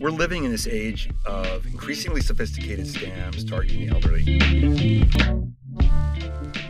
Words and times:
We're 0.00 0.08
living 0.08 0.44
in 0.44 0.50
this 0.50 0.66
age 0.66 1.10
of 1.26 1.66
increasingly 1.66 2.22
sophisticated 2.22 2.86
scams 2.86 3.46
targeting 3.46 3.86
the 3.86 3.94
elderly. 3.94 4.24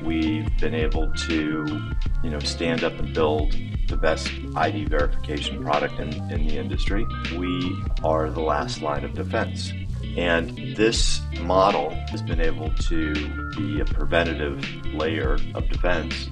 We've 0.02 0.58
been 0.58 0.74
able 0.74 1.12
to, 1.12 1.92
you 2.24 2.30
know, 2.30 2.40
stand 2.40 2.82
up 2.82 2.98
and 2.98 3.14
build 3.14 3.54
the 3.86 3.96
best 3.96 4.28
ID 4.56 4.86
verification 4.86 5.62
product 5.62 6.00
in, 6.00 6.12
in 6.32 6.48
the 6.48 6.58
industry. 6.58 7.06
We 7.38 7.80
are 8.02 8.30
the 8.30 8.40
last 8.40 8.82
line 8.82 9.04
of 9.04 9.14
defense. 9.14 9.72
And 10.16 10.74
this 10.74 11.20
model 11.40 11.90
has 12.08 12.22
been 12.22 12.40
able 12.40 12.74
to 12.88 13.14
be 13.50 13.78
a 13.78 13.84
preventative 13.84 14.60
layer 14.86 15.34
of 15.54 15.68
defense 15.68 16.28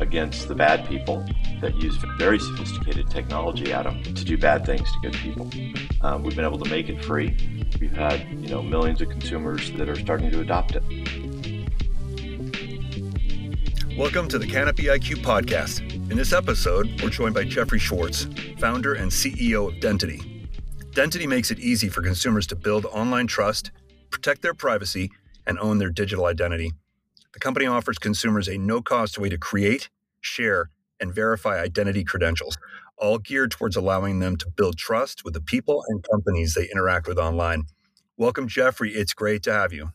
against 0.00 0.48
the 0.48 0.54
bad 0.54 0.88
people 0.88 1.24
that 1.60 1.76
use 1.76 1.96
very 2.18 2.38
sophisticated 2.38 3.10
technology, 3.10 3.72
Adam, 3.72 4.02
to 4.02 4.24
do 4.24 4.36
bad 4.38 4.64
things 4.64 4.90
to 4.92 5.10
good 5.10 5.14
people. 5.14 5.50
Um, 6.00 6.22
we've 6.22 6.34
been 6.34 6.44
able 6.44 6.58
to 6.58 6.70
make 6.70 6.88
it 6.88 7.04
free. 7.04 7.36
We've 7.80 7.92
had 7.92 8.28
you 8.30 8.48
know 8.48 8.62
millions 8.62 9.00
of 9.00 9.10
consumers 9.10 9.70
that 9.72 9.88
are 9.88 9.96
starting 9.96 10.30
to 10.30 10.40
adopt 10.40 10.76
it. 10.76 10.82
Welcome 13.96 14.28
to 14.28 14.38
the 14.38 14.46
Canopy 14.46 14.84
IQ 14.84 15.16
podcast. 15.16 15.80
In 16.10 16.16
this 16.16 16.32
episode, 16.32 17.00
we're 17.02 17.10
joined 17.10 17.34
by 17.34 17.44
Jeffrey 17.44 17.78
Schwartz, 17.78 18.26
founder 18.58 18.94
and 18.94 19.10
CEO 19.10 19.68
of 19.68 19.80
Dentity. 19.80 20.48
Dentity 20.94 21.26
makes 21.26 21.50
it 21.50 21.58
easy 21.60 21.88
for 21.88 22.02
consumers 22.02 22.46
to 22.48 22.56
build 22.56 22.86
online 22.86 23.26
trust, 23.26 23.70
protect 24.10 24.42
their 24.42 24.54
privacy, 24.54 25.10
and 25.46 25.58
own 25.58 25.78
their 25.78 25.90
digital 25.90 26.24
identity. 26.26 26.72
The 27.32 27.38
company 27.38 27.66
offers 27.66 27.98
consumers 27.98 28.48
a 28.48 28.58
no 28.58 28.82
cost 28.82 29.18
way 29.18 29.28
to 29.28 29.38
create, 29.38 29.88
share, 30.20 30.70
and 31.00 31.14
verify 31.14 31.60
identity 31.60 32.04
credentials, 32.04 32.56
all 32.96 33.18
geared 33.18 33.50
towards 33.50 33.76
allowing 33.76 34.20
them 34.20 34.36
to 34.36 34.50
build 34.50 34.76
trust 34.76 35.24
with 35.24 35.34
the 35.34 35.40
people 35.40 35.82
and 35.88 36.04
companies 36.10 36.54
they 36.54 36.68
interact 36.70 37.08
with 37.08 37.18
online. 37.18 37.64
Welcome, 38.16 38.48
Jeffrey. 38.48 38.92
It's 38.92 39.14
great 39.14 39.42
to 39.44 39.52
have 39.52 39.72
you. 39.72 39.92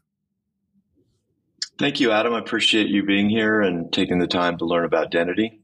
Thank 1.78 2.00
you, 2.00 2.12
Adam. 2.12 2.34
I 2.34 2.40
appreciate 2.40 2.88
you 2.88 3.04
being 3.06 3.30
here 3.30 3.62
and 3.62 3.92
taking 3.92 4.18
the 4.18 4.28
time 4.28 4.58
to 4.58 4.66
learn 4.66 4.86
about 4.86 5.12
Dentity. 5.12 5.62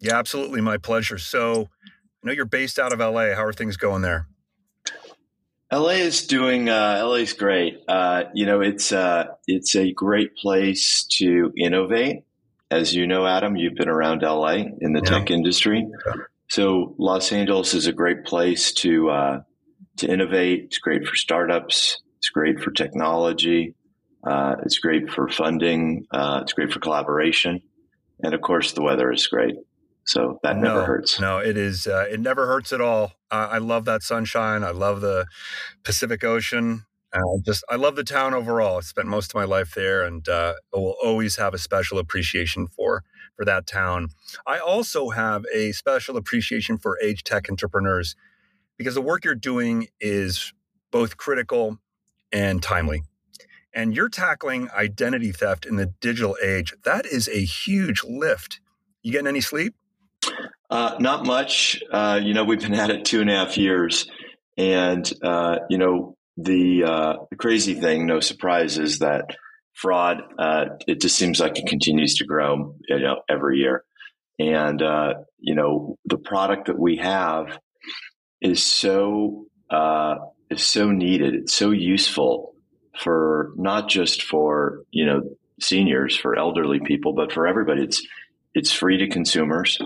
Yeah, 0.00 0.18
absolutely. 0.18 0.60
My 0.60 0.78
pleasure. 0.78 1.18
So, 1.18 1.68
I 1.82 2.26
know 2.26 2.32
you're 2.32 2.44
based 2.44 2.78
out 2.78 2.92
of 2.92 2.98
LA. 2.98 3.34
How 3.34 3.44
are 3.44 3.52
things 3.52 3.76
going 3.76 4.02
there? 4.02 4.26
LA 5.72 5.90
is 5.90 6.26
doing. 6.26 6.68
Uh, 6.68 7.00
LA 7.02 7.16
is 7.16 7.32
great. 7.32 7.80
Uh, 7.88 8.24
you 8.34 8.46
know, 8.46 8.60
it's 8.60 8.92
uh, 8.92 9.26
it's 9.46 9.74
a 9.74 9.92
great 9.92 10.36
place 10.36 11.04
to 11.18 11.52
innovate. 11.56 12.24
As 12.70 12.94
you 12.94 13.06
know, 13.06 13.26
Adam, 13.26 13.56
you've 13.56 13.74
been 13.74 13.88
around 13.88 14.22
LA 14.22 14.64
in 14.80 14.92
the 14.92 15.00
yeah. 15.04 15.10
tech 15.10 15.30
industry. 15.30 15.86
Yeah. 16.06 16.12
So 16.48 16.94
Los 16.98 17.32
Angeles 17.32 17.74
is 17.74 17.86
a 17.86 17.92
great 17.92 18.24
place 18.24 18.72
to 18.74 19.10
uh, 19.10 19.40
to 19.98 20.08
innovate. 20.08 20.64
It's 20.64 20.78
great 20.78 21.06
for 21.06 21.14
startups. 21.14 22.02
It's 22.18 22.28
great 22.28 22.60
for 22.60 22.70
technology. 22.70 23.74
Uh, 24.24 24.56
it's 24.64 24.78
great 24.78 25.10
for 25.10 25.28
funding. 25.28 26.06
Uh, 26.10 26.40
it's 26.42 26.52
great 26.52 26.72
for 26.72 26.80
collaboration, 26.80 27.62
and 28.22 28.34
of 28.34 28.40
course, 28.40 28.72
the 28.72 28.82
weather 28.82 29.12
is 29.12 29.26
great. 29.26 29.54
So 30.04 30.38
that 30.42 30.56
no, 30.56 30.68
never 30.68 30.84
hurts. 30.84 31.20
No, 31.20 31.38
it 31.38 31.56
is. 31.56 31.86
Uh, 31.86 32.06
it 32.10 32.20
never 32.20 32.46
hurts 32.46 32.72
at 32.72 32.80
all. 32.80 33.12
I 33.28 33.58
love 33.58 33.86
that 33.86 34.04
sunshine. 34.04 34.62
I 34.62 34.70
love 34.70 35.00
the 35.00 35.26
Pacific 35.82 36.22
Ocean. 36.22 36.85
I 37.12 37.20
just 37.44 37.64
I 37.68 37.76
love 37.76 37.96
the 37.96 38.04
town 38.04 38.34
overall. 38.34 38.78
I 38.78 38.80
spent 38.80 39.08
most 39.08 39.30
of 39.30 39.34
my 39.34 39.44
life 39.44 39.74
there, 39.74 40.04
and 40.04 40.28
uh, 40.28 40.54
will 40.72 40.96
always 41.02 41.36
have 41.36 41.54
a 41.54 41.58
special 41.58 41.98
appreciation 41.98 42.66
for 42.66 43.04
for 43.36 43.44
that 43.44 43.66
town. 43.66 44.08
I 44.46 44.58
also 44.58 45.10
have 45.10 45.44
a 45.54 45.72
special 45.72 46.16
appreciation 46.16 46.78
for 46.78 46.98
age 47.02 47.22
tech 47.22 47.48
entrepreneurs 47.48 48.16
because 48.76 48.94
the 48.94 49.02
work 49.02 49.24
you're 49.24 49.34
doing 49.34 49.88
is 50.00 50.52
both 50.90 51.16
critical 51.16 51.78
and 52.32 52.62
timely. 52.62 53.02
And 53.72 53.94
you're 53.94 54.08
tackling 54.08 54.70
identity 54.70 55.32
theft 55.32 55.66
in 55.66 55.76
the 55.76 55.92
digital 56.00 56.36
age. 56.42 56.72
That 56.84 57.04
is 57.04 57.28
a 57.28 57.44
huge 57.44 58.02
lift. 58.04 58.60
You 59.02 59.12
getting 59.12 59.26
any 59.26 59.42
sleep? 59.42 59.74
Uh, 60.70 60.96
not 60.98 61.26
much. 61.26 61.82
Uh, 61.90 62.18
you 62.22 62.34
know, 62.34 62.42
we've 62.42 62.60
been 62.60 62.74
at 62.74 62.90
it 62.90 63.04
two 63.04 63.20
and 63.20 63.30
a 63.30 63.34
half 63.34 63.56
years, 63.56 64.08
and 64.56 65.12
uh, 65.22 65.58
you 65.68 65.78
know, 65.78 66.15
the 66.36 66.84
uh, 66.84 67.14
the 67.30 67.36
crazy 67.36 67.74
thing, 67.74 68.06
no 68.06 68.20
surprise, 68.20 68.78
is 68.78 68.98
that 68.98 69.36
fraud. 69.74 70.22
Uh, 70.38 70.66
it 70.86 71.00
just 71.00 71.16
seems 71.16 71.40
like 71.40 71.58
it 71.58 71.66
continues 71.66 72.16
to 72.16 72.24
grow, 72.24 72.74
you 72.88 72.98
know, 72.98 73.22
every 73.28 73.58
year, 73.58 73.84
and 74.38 74.82
uh, 74.82 75.14
you 75.38 75.54
know, 75.54 75.98
the 76.04 76.18
product 76.18 76.66
that 76.66 76.78
we 76.78 76.96
have 76.96 77.58
is 78.40 78.64
so 78.64 79.46
is 80.50 80.62
so 80.62 80.90
needed. 80.90 81.34
It's 81.34 81.52
so 81.52 81.70
useful 81.70 82.54
for 82.98 83.52
not 83.56 83.88
just 83.88 84.22
for 84.22 84.82
you 84.90 85.06
know 85.06 85.22
seniors, 85.60 86.16
for 86.16 86.36
elderly 86.36 86.80
people, 86.80 87.12
but 87.12 87.32
for 87.32 87.46
everybody. 87.46 87.82
It's 87.84 88.06
it's 88.54 88.72
free 88.72 88.98
to 88.98 89.08
consumers. 89.08 89.78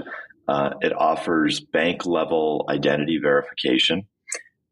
Uh, 0.49 0.71
it 0.81 0.93
offers 0.93 1.61
bank 1.61 2.07
level 2.07 2.67
identity 2.69 3.19
verification, 3.23 4.07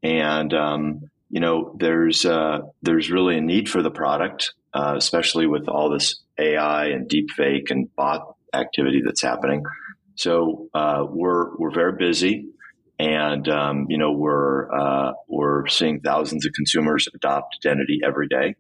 and 0.03 0.53
um, 0.55 1.11
you 1.31 1.41
know 1.41 1.77
there's 1.79 2.25
uh, 2.25 2.61
there's 2.83 3.11
really 3.11 3.37
a 3.37 3.41
need 3.41 3.69
for 3.69 3.83
the 3.83 3.91
product, 3.91 4.55
uh, 4.75 4.95
especially 4.97 5.47
with 5.47 5.69
all 5.69 5.91
this 5.91 6.23
AI 6.39 6.87
and 6.87 7.09
deepfake 7.09 7.71
and 7.71 7.95
bot 7.97 8.35
activity 8.55 9.03
that's 9.05 9.23
happening. 9.23 9.63
So 10.17 10.69
uh, 10.75 11.05
we're 11.09 11.57
we're 11.57 11.75
very 11.75 11.97
busy, 11.99 12.49
and 12.99 13.49
um, 13.49 13.87
you 13.89 13.99
know 13.99 14.13
we're 14.13 14.73
uh, 14.73 15.13
we're 15.29 15.67
seeing 15.69 16.01
thousands 16.01 16.47
of 16.47 16.53
consumers 16.53 17.09
adopt 17.15 17.59
Dentity 17.63 18.01
every 18.05 18.29
day. 18.29 18.55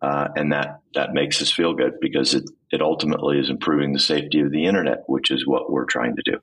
Uh, 0.00 0.28
and 0.36 0.52
that 0.52 0.78
that 0.94 1.12
makes 1.12 1.42
us 1.42 1.50
feel 1.50 1.74
good 1.74 1.94
because 2.00 2.32
it 2.32 2.44
it 2.70 2.80
ultimately 2.80 3.38
is 3.38 3.50
improving 3.50 3.92
the 3.92 3.98
safety 3.98 4.40
of 4.40 4.52
the 4.52 4.64
internet, 4.64 4.98
which 5.08 5.30
is 5.30 5.46
what 5.46 5.72
we're 5.72 5.86
trying 5.86 6.14
to 6.14 6.22
do. 6.24 6.38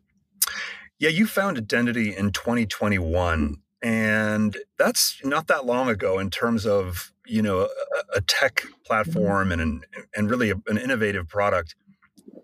Yeah, 1.00 1.10
you 1.10 1.26
found 1.26 1.68
Dentity 1.68 2.16
in 2.16 2.32
2021, 2.32 3.58
and 3.86 4.58
that's 4.80 5.20
not 5.24 5.46
that 5.46 5.68
long 5.68 5.90
ago 5.90 6.18
in 6.18 6.32
terms 6.32 6.66
of 6.66 7.14
you 7.28 7.42
know 7.42 7.62
a, 7.62 8.18
a 8.18 8.22
tech 8.22 8.64
platform 8.84 9.52
and 9.52 9.62
an, 9.62 9.82
and 10.16 10.30
really 10.30 10.50
a, 10.50 10.56
an 10.68 10.80
innovative 10.80 11.28
product. 11.30 11.76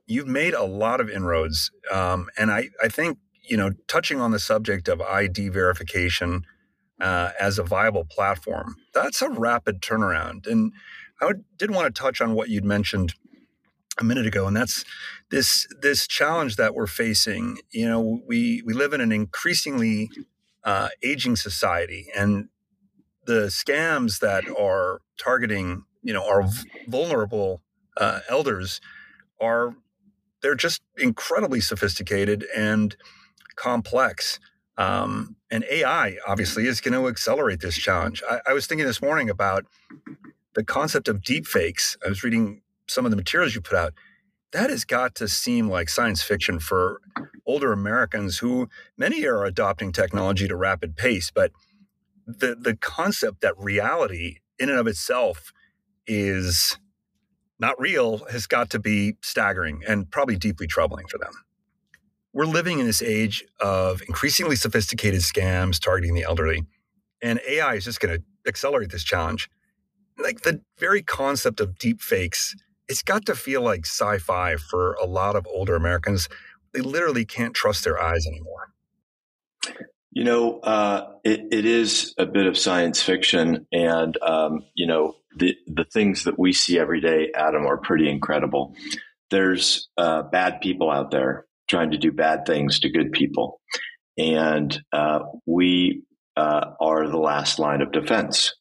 You've 0.05 0.27
made 0.27 0.53
a 0.53 0.63
lot 0.63 1.01
of 1.01 1.09
inroads, 1.09 1.71
um, 1.91 2.29
and 2.37 2.51
I 2.51 2.69
I 2.83 2.89
think 2.89 3.17
you 3.41 3.57
know 3.57 3.71
touching 3.87 4.21
on 4.21 4.29
the 4.29 4.39
subject 4.39 4.87
of 4.87 5.01
ID 5.01 5.49
verification 5.49 6.43
uh, 6.99 7.31
as 7.39 7.57
a 7.57 7.63
viable 7.63 8.05
platform, 8.05 8.75
that's 8.93 9.23
a 9.23 9.29
rapid 9.29 9.81
turnaround 9.81 10.45
and 10.45 10.71
I 11.21 11.33
did 11.57 11.71
want 11.71 11.93
to 11.93 12.01
touch 12.01 12.21
on 12.21 12.33
what 12.33 12.49
you'd 12.49 12.65
mentioned 12.65 13.13
a 13.99 14.03
minute 14.03 14.25
ago, 14.25 14.47
and 14.47 14.55
that's 14.55 14.83
this 15.29 15.67
this 15.81 16.07
challenge 16.07 16.55
that 16.55 16.73
we're 16.73 16.87
facing. 16.87 17.57
You 17.71 17.87
know, 17.87 18.21
we 18.27 18.61
we 18.65 18.73
live 18.73 18.93
in 18.93 19.01
an 19.01 19.11
increasingly 19.11 20.09
uh, 20.63 20.89
aging 21.03 21.35
society, 21.35 22.07
and 22.15 22.49
the 23.25 23.47
scams 23.47 24.19
that 24.19 24.43
are 24.57 25.01
targeting 25.17 25.83
you 26.03 26.13
know 26.13 26.27
our 26.27 26.47
vulnerable 26.87 27.61
uh, 27.97 28.19
elders 28.29 28.81
are 29.39 29.75
they're 30.41 30.55
just 30.55 30.81
incredibly 30.97 31.61
sophisticated 31.61 32.45
and 32.55 32.95
complex. 33.55 34.39
Um, 34.77 35.35
and 35.51 35.63
AI 35.69 36.17
obviously 36.25 36.65
is 36.65 36.81
going 36.81 36.99
to 36.99 37.07
accelerate 37.07 37.59
this 37.59 37.75
challenge. 37.75 38.23
I, 38.27 38.39
I 38.47 38.53
was 38.53 38.65
thinking 38.65 38.87
this 38.87 39.01
morning 39.01 39.29
about 39.29 39.65
the 40.55 40.63
concept 40.63 41.07
of 41.07 41.21
deep 41.23 41.45
fakes, 41.45 41.97
I 42.05 42.09
was 42.09 42.23
reading 42.23 42.61
some 42.87 43.05
of 43.05 43.11
the 43.11 43.17
materials 43.17 43.55
you 43.55 43.61
put 43.61 43.77
out. 43.77 43.93
That 44.53 44.69
has 44.69 44.85
got 44.85 45.15
to 45.15 45.27
seem 45.27 45.69
like 45.69 45.89
science 45.89 46.23
fiction 46.23 46.59
for 46.59 47.01
older 47.45 47.73
Americans 47.73 48.39
who 48.39 48.69
many 48.97 49.25
are 49.25 49.45
adopting 49.45 49.91
technology 49.91 50.45
at 50.45 50.51
a 50.51 50.55
rapid 50.57 50.95
pace. 50.95 51.31
But 51.33 51.51
the 52.27 52.55
the 52.59 52.75
concept 52.77 53.41
that 53.41 53.57
reality 53.57 54.37
in 54.59 54.69
and 54.69 54.79
of 54.79 54.87
itself 54.87 55.53
is 56.07 56.79
not 57.59 57.79
real 57.79 58.19
has 58.31 58.47
got 58.47 58.69
to 58.71 58.79
be 58.79 59.15
staggering 59.23 59.83
and 59.87 60.11
probably 60.11 60.37
deeply 60.37 60.67
troubling 60.67 61.07
for 61.07 61.17
them. 61.19 61.33
We're 62.33 62.45
living 62.45 62.79
in 62.79 62.87
this 62.87 63.01
age 63.01 63.45
of 63.59 64.01
increasingly 64.07 64.55
sophisticated 64.57 65.21
scams 65.21 65.79
targeting 65.79 66.15
the 66.15 66.23
elderly, 66.23 66.65
and 67.21 67.41
AI 67.47 67.75
is 67.75 67.85
just 67.85 67.99
going 68.01 68.17
to 68.19 68.23
accelerate 68.47 68.91
this 68.91 69.03
challenge 69.03 69.41
like 70.19 70.41
the 70.41 70.61
very 70.79 71.01
concept 71.01 71.59
of 71.59 71.77
deep 71.79 72.01
fakes, 72.01 72.55
it's 72.91 73.01
got 73.01 73.25
to 73.25 73.35
feel 73.35 73.61
like 73.61 73.85
sci-fi 73.85 74.57
for 74.57 74.95
a 75.01 75.05
lot 75.05 75.37
of 75.37 75.47
older 75.47 75.75
Americans. 75.75 76.27
They 76.73 76.81
literally 76.81 77.23
can't 77.23 77.53
trust 77.53 77.85
their 77.85 78.01
eyes 78.01 78.27
anymore. 78.27 78.73
You 80.11 80.25
know, 80.25 80.59
uh, 80.59 81.13
it, 81.23 81.39
it 81.53 81.65
is 81.65 82.13
a 82.17 82.25
bit 82.25 82.47
of 82.47 82.57
science 82.57 83.01
fiction, 83.01 83.65
and 83.71 84.17
um, 84.21 84.65
you 84.73 84.87
know 84.87 85.15
the 85.37 85.55
the 85.67 85.85
things 85.85 86.25
that 86.25 86.37
we 86.37 86.51
see 86.51 86.77
every 86.77 86.99
day, 86.99 87.31
Adam, 87.33 87.65
are 87.65 87.77
pretty 87.77 88.09
incredible. 88.09 88.75
There's 89.29 89.87
uh, 89.97 90.23
bad 90.23 90.59
people 90.59 90.91
out 90.91 91.11
there 91.11 91.45
trying 91.69 91.91
to 91.91 91.97
do 91.97 92.11
bad 92.11 92.45
things 92.45 92.81
to 92.81 92.89
good 92.89 93.13
people, 93.13 93.61
and 94.17 94.77
uh, 94.91 95.19
we 95.45 96.03
uh, 96.35 96.71
are 96.81 97.07
the 97.07 97.17
last 97.17 97.57
line 97.57 97.81
of 97.81 97.93
defense. 97.93 98.53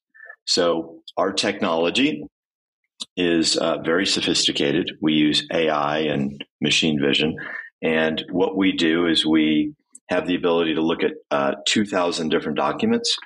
So 0.45 1.03
our 1.17 1.33
technology 1.33 2.23
is 3.17 3.57
uh, 3.57 3.79
very 3.79 4.07
sophisticated. 4.07 4.93
We 5.01 5.15
use 5.15 5.47
AI 5.53 5.99
and 5.99 6.45
machine 6.61 7.01
vision. 7.01 7.37
And 7.83 8.25
what 8.31 8.57
we 8.57 8.73
do 8.73 9.07
is 9.07 9.25
we 9.25 9.75
have 10.09 10.27
the 10.27 10.35
ability 10.35 10.75
to 10.75 10.83
look 10.83 11.03
at 11.03 11.13
uh, 11.31 11.55
2,000 11.67 12.29
different 12.29 12.59
documents 12.59 13.17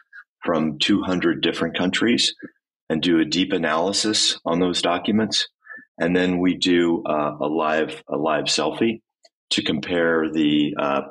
from 0.45 0.79
200 0.79 1.41
different 1.41 1.77
countries 1.77 2.35
and 2.89 3.03
do 3.03 3.19
a 3.19 3.25
deep 3.25 3.53
analysis 3.53 4.39
on 4.45 4.61
those 4.61 4.83
documents. 4.83 5.49
And 5.99 6.15
then 6.15 6.39
we 6.39 6.57
do 6.57 7.03
uh, 7.05 7.37
a 7.41 7.47
live 7.47 8.03
a 8.09 8.17
live 8.17 8.45
selfie 8.45 9.01
to 9.51 9.63
compare 9.63 10.31
the 10.31 10.75
uh, 10.79 11.03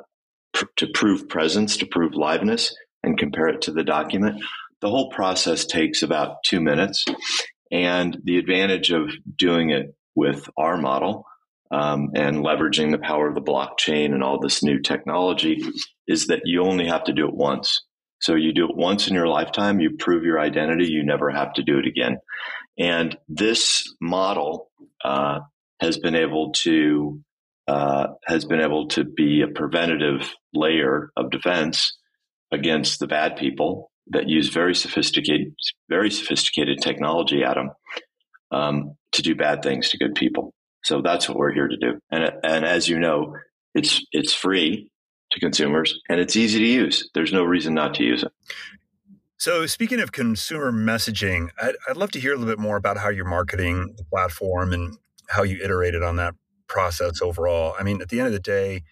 pr- 0.52 0.66
to 0.76 0.86
prove 0.88 1.28
presence, 1.28 1.76
to 1.78 1.86
prove 1.86 2.12
liveness, 2.12 2.72
and 3.02 3.18
compare 3.18 3.48
it 3.48 3.62
to 3.62 3.72
the 3.72 3.84
document. 3.84 4.42
The 4.80 4.90
whole 4.90 5.10
process 5.10 5.64
takes 5.64 6.02
about 6.02 6.36
two 6.44 6.60
minutes. 6.60 7.04
And 7.74 8.16
the 8.22 8.38
advantage 8.38 8.92
of 8.92 9.10
doing 9.36 9.70
it 9.70 9.96
with 10.14 10.48
our 10.56 10.76
model 10.76 11.26
um, 11.72 12.10
and 12.14 12.36
leveraging 12.36 12.92
the 12.92 12.98
power 12.98 13.26
of 13.26 13.34
the 13.34 13.42
blockchain 13.42 14.14
and 14.14 14.22
all 14.22 14.38
this 14.38 14.62
new 14.62 14.80
technology 14.80 15.60
is 16.06 16.28
that 16.28 16.42
you 16.44 16.62
only 16.62 16.86
have 16.86 17.02
to 17.04 17.12
do 17.12 17.26
it 17.26 17.34
once. 17.34 17.82
So 18.20 18.36
you 18.36 18.54
do 18.54 18.68
it 18.68 18.76
once 18.76 19.08
in 19.08 19.14
your 19.14 19.26
lifetime, 19.26 19.80
you 19.80 19.96
prove 19.98 20.22
your 20.22 20.38
identity, 20.38 20.86
you 20.86 21.04
never 21.04 21.30
have 21.30 21.52
to 21.54 21.64
do 21.64 21.80
it 21.80 21.86
again. 21.88 22.18
And 22.78 23.18
this 23.28 23.92
model 24.00 24.70
uh, 25.04 25.40
has 25.80 25.98
been 25.98 26.14
able 26.14 26.52
to 26.52 27.20
uh, 27.66 28.08
has 28.24 28.44
been 28.44 28.60
able 28.60 28.86
to 28.88 29.02
be 29.02 29.42
a 29.42 29.52
preventative 29.52 30.32
layer 30.52 31.10
of 31.16 31.30
defense 31.30 31.96
against 32.52 33.00
the 33.00 33.06
bad 33.08 33.36
people 33.36 33.90
that 34.08 34.28
use 34.28 34.48
very 34.48 34.74
sophisticated, 34.74 35.54
very 35.88 36.10
sophisticated 36.10 36.80
technology, 36.80 37.42
Adam, 37.42 37.70
um, 38.50 38.96
to 39.12 39.22
do 39.22 39.34
bad 39.34 39.62
things 39.62 39.90
to 39.90 39.98
good 39.98 40.14
people. 40.14 40.52
So 40.84 41.00
that's 41.00 41.28
what 41.28 41.38
we're 41.38 41.52
here 41.52 41.68
to 41.68 41.76
do. 41.76 41.98
And 42.10 42.30
and 42.42 42.64
as 42.64 42.88
you 42.88 42.98
know, 42.98 43.34
it's 43.74 44.04
it's 44.12 44.34
free 44.34 44.90
to 45.32 45.40
consumers 45.40 45.98
and 46.08 46.20
it's 46.20 46.36
easy 46.36 46.58
to 46.58 46.66
use. 46.66 47.08
There's 47.14 47.32
no 47.32 47.42
reason 47.44 47.74
not 47.74 47.94
to 47.94 48.04
use 48.04 48.22
it. 48.22 48.32
So, 49.36 49.66
speaking 49.66 50.00
of 50.00 50.12
consumer 50.12 50.72
messaging, 50.72 51.48
I'd, 51.60 51.74
I'd, 51.88 51.96
love 51.96 52.12
to 52.12 52.20
hear 52.20 52.32
a 52.32 52.36
little 52.36 52.50
bit 52.50 52.60
more 52.60 52.76
about 52.76 52.96
how 52.96 53.10
you're 53.10 53.24
marketing 53.26 53.94
the 53.96 54.04
platform 54.04 54.72
and 54.72 54.96
how 55.28 55.42
you 55.42 55.62
iterated 55.62 56.02
on 56.02 56.16
that 56.16 56.34
process 56.66 57.20
overall. 57.20 57.74
I 57.78 57.82
mean, 57.82 58.00
at 58.00 58.08
the 58.08 58.20
end 58.20 58.28
of 58.28 58.32
the 58.32 58.38
day, 58.38 58.84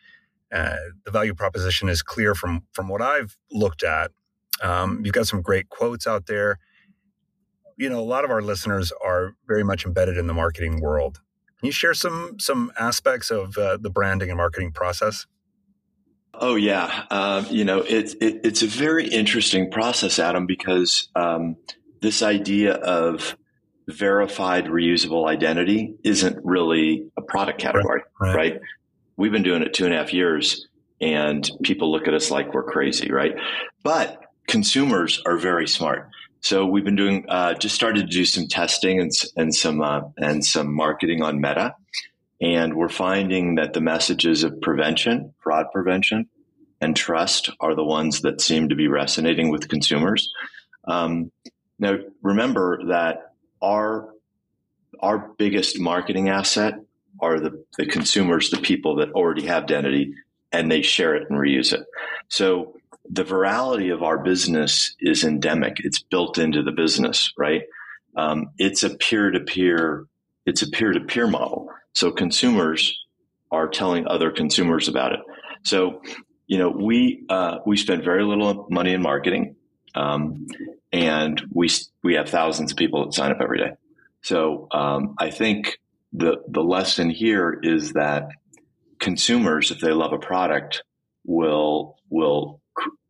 uh, 0.52 0.76
the 1.04 1.10
value 1.10 1.32
proposition 1.32 1.88
is 1.88 2.02
clear 2.02 2.34
from 2.34 2.64
from 2.72 2.88
what 2.88 3.00
I've 3.00 3.36
looked 3.50 3.82
at. 3.82 4.10
Um, 4.62 5.02
you've 5.04 5.14
got 5.14 5.26
some 5.26 5.42
great 5.42 5.68
quotes 5.68 6.06
out 6.06 6.26
there. 6.26 6.58
You 7.76 7.88
know, 7.88 7.98
a 7.98 8.00
lot 8.00 8.24
of 8.24 8.30
our 8.30 8.42
listeners 8.42 8.92
are 9.04 9.34
very 9.46 9.64
much 9.64 9.84
embedded 9.84 10.16
in 10.16 10.26
the 10.26 10.34
marketing 10.34 10.80
world. 10.80 11.20
Can 11.58 11.66
you 11.66 11.72
share 11.72 11.94
some 11.94 12.36
some 12.38 12.72
aspects 12.78 13.30
of 13.30 13.56
uh, 13.56 13.76
the 13.80 13.90
branding 13.90 14.30
and 14.30 14.36
marketing 14.36 14.72
process? 14.72 15.26
Oh 16.34 16.56
yeah, 16.56 17.04
um, 17.10 17.46
you 17.50 17.64
know 17.64 17.82
it's 17.82 18.14
it, 18.14 18.40
it's 18.44 18.62
a 18.62 18.66
very 18.66 19.06
interesting 19.06 19.70
process, 19.70 20.18
Adam, 20.18 20.46
because 20.46 21.08
um, 21.14 21.56
this 22.00 22.22
idea 22.22 22.74
of 22.74 23.36
verified 23.88 24.66
reusable 24.66 25.28
identity 25.28 25.94
isn't 26.02 26.38
really 26.44 27.08
a 27.16 27.22
product 27.22 27.60
category, 27.60 28.02
right. 28.20 28.34
right? 28.34 28.60
We've 29.16 29.32
been 29.32 29.42
doing 29.42 29.62
it 29.62 29.74
two 29.74 29.84
and 29.84 29.94
a 29.94 29.98
half 29.98 30.12
years, 30.12 30.66
and 31.00 31.48
people 31.62 31.92
look 31.92 32.08
at 32.08 32.14
us 32.14 32.30
like 32.30 32.54
we're 32.54 32.64
crazy, 32.64 33.12
right? 33.12 33.34
But 33.82 34.20
consumers 34.46 35.22
are 35.26 35.36
very 35.36 35.68
smart. 35.68 36.08
So 36.40 36.66
we've 36.66 36.84
been 36.84 36.96
doing 36.96 37.24
uh, 37.28 37.54
just 37.54 37.74
started 37.74 38.10
to 38.10 38.16
do 38.16 38.24
some 38.24 38.48
testing 38.48 39.00
and, 39.00 39.10
and 39.36 39.54
some 39.54 39.80
uh, 39.80 40.02
and 40.16 40.44
some 40.44 40.74
marketing 40.74 41.22
on 41.22 41.40
Meta, 41.40 41.76
and 42.40 42.74
we're 42.74 42.88
finding 42.88 43.54
that 43.56 43.72
the 43.72 43.80
messages 43.80 44.42
of 44.42 44.60
prevention, 44.60 45.34
fraud 45.38 45.66
prevention, 45.72 46.28
and 46.80 46.96
trust 46.96 47.50
are 47.60 47.76
the 47.76 47.84
ones 47.84 48.22
that 48.22 48.40
seem 48.40 48.68
to 48.70 48.74
be 48.74 48.88
resonating 48.88 49.50
with 49.50 49.68
consumers. 49.68 50.32
Um, 50.84 51.30
now, 51.78 51.98
remember 52.22 52.86
that 52.88 53.34
our 53.62 54.08
our 55.00 55.30
biggest 55.38 55.78
marketing 55.78 56.28
asset 56.28 56.74
are 57.20 57.38
the, 57.38 57.64
the 57.78 57.86
consumers, 57.86 58.50
the 58.50 58.60
people 58.60 58.96
that 58.96 59.12
already 59.12 59.46
have 59.46 59.64
identity, 59.64 60.14
and 60.50 60.70
they 60.70 60.82
share 60.82 61.14
it 61.14 61.30
and 61.30 61.38
reuse 61.38 61.72
it. 61.72 61.84
So 62.28 62.74
the 63.08 63.24
virality 63.24 63.92
of 63.92 64.02
our 64.02 64.18
business 64.18 64.94
is 65.00 65.24
endemic. 65.24 65.78
It's 65.80 66.02
built 66.02 66.38
into 66.38 66.62
the 66.62 66.72
business, 66.72 67.32
right? 67.36 67.62
Um, 68.16 68.50
it's 68.58 68.82
a 68.82 68.90
peer 68.90 69.30
to 69.30 69.40
peer. 69.40 70.06
It's 70.46 70.62
a 70.62 70.70
peer 70.70 70.92
to 70.92 71.00
peer 71.00 71.26
model. 71.26 71.68
So 71.94 72.10
consumers 72.10 72.98
are 73.50 73.68
telling 73.68 74.06
other 74.06 74.30
consumers 74.30 74.88
about 74.88 75.12
it. 75.12 75.20
So, 75.64 76.02
you 76.46 76.58
know, 76.58 76.70
we 76.70 77.24
uh, 77.28 77.58
we 77.66 77.76
spend 77.76 78.04
very 78.04 78.24
little 78.24 78.66
money 78.70 78.92
in 78.92 79.02
marketing, 79.02 79.56
um, 79.94 80.46
and 80.92 81.40
we 81.52 81.70
we 82.02 82.14
have 82.14 82.28
thousands 82.28 82.72
of 82.72 82.78
people 82.78 83.04
that 83.04 83.14
sign 83.14 83.30
up 83.30 83.38
every 83.40 83.58
day. 83.58 83.72
So 84.22 84.68
um, 84.70 85.14
I 85.18 85.30
think 85.30 85.78
the 86.12 86.42
the 86.48 86.62
lesson 86.62 87.10
here 87.10 87.58
is 87.62 87.92
that 87.92 88.28
consumers, 88.98 89.70
if 89.70 89.80
they 89.80 89.92
love 89.92 90.12
a 90.12 90.18
product, 90.18 90.82
will 91.24 91.96
will 92.08 92.61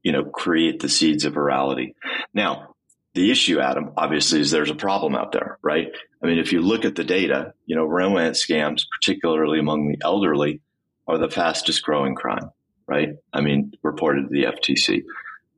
you 0.02 0.12
know, 0.12 0.25
create 0.25 0.81
the 0.81 0.88
seeds 0.88 1.25
of 1.25 1.34
virality. 1.34 1.94
Now, 2.34 2.75
the 3.14 3.31
issue, 3.31 3.60
Adam, 3.60 3.93
obviously 3.96 4.40
is 4.40 4.50
there's 4.50 4.70
a 4.70 4.75
problem 4.75 5.14
out 5.14 5.32
there, 5.32 5.58
right? 5.62 5.88
I 6.22 6.26
mean, 6.26 6.38
if 6.38 6.52
you 6.52 6.62
look 6.62 6.84
at 6.84 6.94
the 6.94 7.04
data, 7.04 7.52
you 7.66 7.76
know, 7.76 7.84
romance 7.84 8.44
scams, 8.44 8.84
particularly 8.90 9.58
among 9.58 9.88
the 9.88 9.99
elderly, 10.02 10.60
are 11.06 11.19
the 11.19 11.28
fastest 11.28 11.82
growing 11.82 12.14
crime, 12.14 12.50
right? 12.87 13.10
I 13.32 13.40
mean, 13.40 13.72
reported 13.82 14.22
to 14.22 14.28
the 14.28 14.44
FTC. 14.44 15.02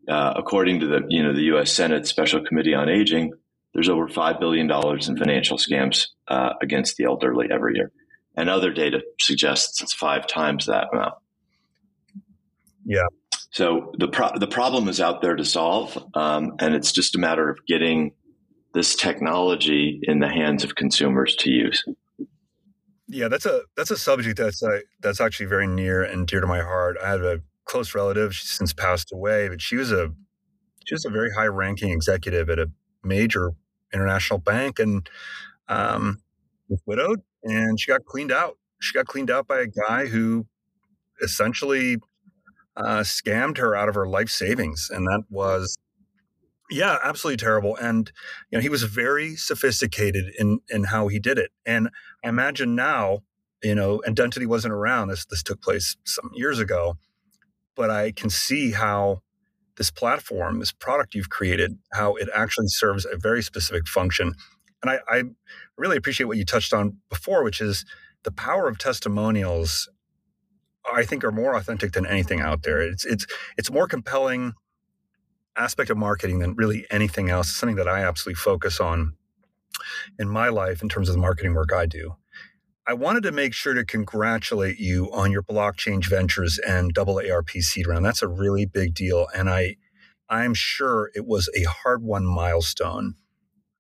Uh, 0.08 0.34
according 0.36 0.80
to 0.80 0.86
the, 0.86 1.00
you 1.08 1.22
know, 1.22 1.32
the 1.32 1.44
U.S. 1.44 1.72
Senate 1.72 2.06
Special 2.06 2.44
Committee 2.44 2.74
on 2.74 2.88
Aging, 2.88 3.32
there's 3.72 3.88
over 3.88 4.08
$5 4.08 4.40
billion 4.40 4.70
in 4.70 5.16
financial 5.16 5.58
scams 5.58 6.08
uh, 6.28 6.50
against 6.60 6.96
the 6.96 7.04
elderly 7.04 7.48
every 7.50 7.76
year. 7.76 7.90
And 8.36 8.48
other 8.48 8.72
data 8.72 9.00
suggests 9.20 9.80
it's 9.80 9.92
five 9.92 10.26
times 10.26 10.66
that 10.66 10.88
amount. 10.92 11.14
Yeah. 12.84 13.06
So 13.54 13.92
the 13.96 14.08
pro- 14.08 14.36
the 14.36 14.48
problem 14.48 14.88
is 14.88 15.00
out 15.00 15.22
there 15.22 15.36
to 15.36 15.44
solve, 15.44 15.96
um, 16.14 16.56
and 16.58 16.74
it's 16.74 16.90
just 16.90 17.14
a 17.14 17.18
matter 17.20 17.48
of 17.48 17.64
getting 17.68 18.12
this 18.74 18.96
technology 18.96 20.00
in 20.02 20.18
the 20.18 20.28
hands 20.28 20.64
of 20.64 20.74
consumers 20.74 21.36
to 21.36 21.50
use. 21.50 21.84
Yeah, 23.06 23.28
that's 23.28 23.46
a 23.46 23.62
that's 23.76 23.92
a 23.92 23.96
subject 23.96 24.38
that's 24.38 24.60
uh, 24.60 24.80
that's 25.00 25.20
actually 25.20 25.46
very 25.46 25.68
near 25.68 26.02
and 26.02 26.26
dear 26.26 26.40
to 26.40 26.48
my 26.48 26.62
heart. 26.62 26.96
I 27.00 27.10
had 27.10 27.20
a 27.20 27.42
close 27.64 27.94
relative; 27.94 28.34
she's 28.34 28.50
since 28.50 28.72
passed 28.72 29.12
away, 29.12 29.48
but 29.48 29.62
she 29.62 29.76
was 29.76 29.92
a 29.92 30.10
she 30.84 30.96
was 30.96 31.04
a 31.04 31.10
very 31.10 31.32
high 31.32 31.46
ranking 31.46 31.92
executive 31.92 32.50
at 32.50 32.58
a 32.58 32.68
major 33.04 33.52
international 33.92 34.40
bank, 34.40 34.80
and 34.80 35.08
um, 35.68 36.18
was 36.68 36.80
widowed, 36.86 37.20
and 37.44 37.78
she 37.78 37.92
got 37.92 38.04
cleaned 38.04 38.32
out. 38.32 38.58
She 38.80 38.94
got 38.94 39.06
cleaned 39.06 39.30
out 39.30 39.46
by 39.46 39.60
a 39.60 39.68
guy 39.68 40.06
who 40.06 40.44
essentially 41.22 41.98
uh, 42.76 43.00
scammed 43.00 43.58
her 43.58 43.74
out 43.74 43.88
of 43.88 43.94
her 43.94 44.06
life 44.06 44.30
savings, 44.30 44.90
and 44.92 45.06
that 45.06 45.24
was 45.30 45.76
yeah, 46.70 46.98
absolutely 47.02 47.36
terrible. 47.36 47.76
And 47.76 48.10
you 48.50 48.58
know, 48.58 48.62
he 48.62 48.68
was 48.68 48.82
very 48.84 49.36
sophisticated 49.36 50.32
in 50.38 50.60
in 50.68 50.84
how 50.84 51.08
he 51.08 51.18
did 51.18 51.38
it. 51.38 51.50
And 51.66 51.90
I 52.24 52.28
imagine 52.28 52.74
now, 52.74 53.20
you 53.62 53.74
know, 53.74 54.02
and 54.06 54.16
Dentity 54.16 54.46
wasn't 54.46 54.74
around. 54.74 55.08
This 55.08 55.24
this 55.26 55.42
took 55.42 55.60
place 55.60 55.96
some 56.04 56.30
years 56.34 56.58
ago, 56.58 56.96
but 57.76 57.90
I 57.90 58.12
can 58.12 58.30
see 58.30 58.72
how 58.72 59.20
this 59.76 59.90
platform, 59.90 60.60
this 60.60 60.72
product 60.72 61.14
you've 61.14 61.30
created, 61.30 61.78
how 61.92 62.14
it 62.14 62.28
actually 62.34 62.68
serves 62.68 63.04
a 63.04 63.16
very 63.16 63.42
specific 63.42 63.88
function. 63.88 64.34
And 64.82 64.90
I, 64.90 64.98
I 65.08 65.22
really 65.76 65.96
appreciate 65.96 66.26
what 66.26 66.36
you 66.36 66.44
touched 66.44 66.72
on 66.72 66.98
before, 67.08 67.42
which 67.42 67.60
is 67.60 67.84
the 68.22 68.30
power 68.30 68.68
of 68.68 68.78
testimonials 68.78 69.88
I 70.92 71.04
think 71.04 71.24
are 71.24 71.32
more 71.32 71.54
authentic 71.54 71.92
than 71.92 72.06
anything 72.06 72.40
out 72.40 72.62
there. 72.62 72.80
It's 72.80 73.04
it's 73.04 73.26
it's 73.56 73.70
more 73.70 73.86
compelling 73.86 74.54
aspect 75.56 75.90
of 75.90 75.96
marketing 75.96 76.40
than 76.40 76.54
really 76.54 76.86
anything 76.90 77.30
else. 77.30 77.48
It's 77.48 77.58
something 77.58 77.76
that 77.76 77.88
I 77.88 78.04
absolutely 78.04 78.36
focus 78.36 78.80
on 78.80 79.14
in 80.18 80.28
my 80.28 80.48
life 80.48 80.82
in 80.82 80.88
terms 80.88 81.08
of 81.08 81.14
the 81.14 81.20
marketing 81.20 81.54
work 81.54 81.72
I 81.72 81.86
do. 81.86 82.16
I 82.86 82.92
wanted 82.94 83.22
to 83.22 83.32
make 83.32 83.54
sure 83.54 83.72
to 83.72 83.84
congratulate 83.84 84.78
you 84.78 85.10
on 85.12 85.32
your 85.32 85.42
blockchain 85.42 86.06
ventures 86.06 86.58
and 86.58 86.92
double 86.92 87.18
ARP 87.18 87.50
seed 87.50 87.86
round. 87.86 88.04
That's 88.04 88.22
a 88.22 88.28
really 88.28 88.66
big 88.66 88.94
deal, 88.94 89.26
and 89.34 89.48
I 89.48 89.76
I'm 90.28 90.54
sure 90.54 91.10
it 91.14 91.26
was 91.26 91.48
a 91.56 91.64
hard 91.64 92.02
won 92.02 92.26
milestone. 92.26 93.14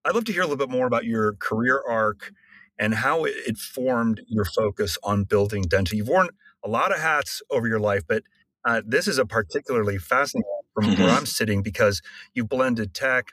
I'd 0.04 0.14
love 0.14 0.24
to 0.26 0.32
hear 0.32 0.42
a 0.42 0.46
little 0.46 0.58
bit 0.58 0.70
more 0.70 0.86
about 0.86 1.04
your 1.04 1.34
career 1.34 1.82
arc 1.88 2.32
and 2.78 2.94
how 2.94 3.24
it, 3.24 3.56
formed 3.56 4.20
your 4.26 4.44
focus 4.44 4.98
on 5.02 5.24
building 5.24 5.62
Dentity. 5.62 5.98
You've 5.98 6.08
worn 6.08 6.28
a 6.64 6.68
lot 6.68 6.92
of 6.92 7.00
hats 7.00 7.42
over 7.50 7.68
your 7.68 7.80
life, 7.80 8.02
but 8.06 8.22
uh, 8.64 8.82
this 8.86 9.06
is 9.06 9.18
a 9.18 9.26
particularly 9.26 9.98
fascinating 9.98 10.50
from 10.74 10.86
mm-hmm. 10.86 11.02
where 11.02 11.12
I'm 11.12 11.26
sitting 11.26 11.62
because 11.62 12.02
you've 12.34 12.48
blended 12.48 12.94
tech, 12.94 13.32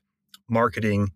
marketing, 0.49 1.09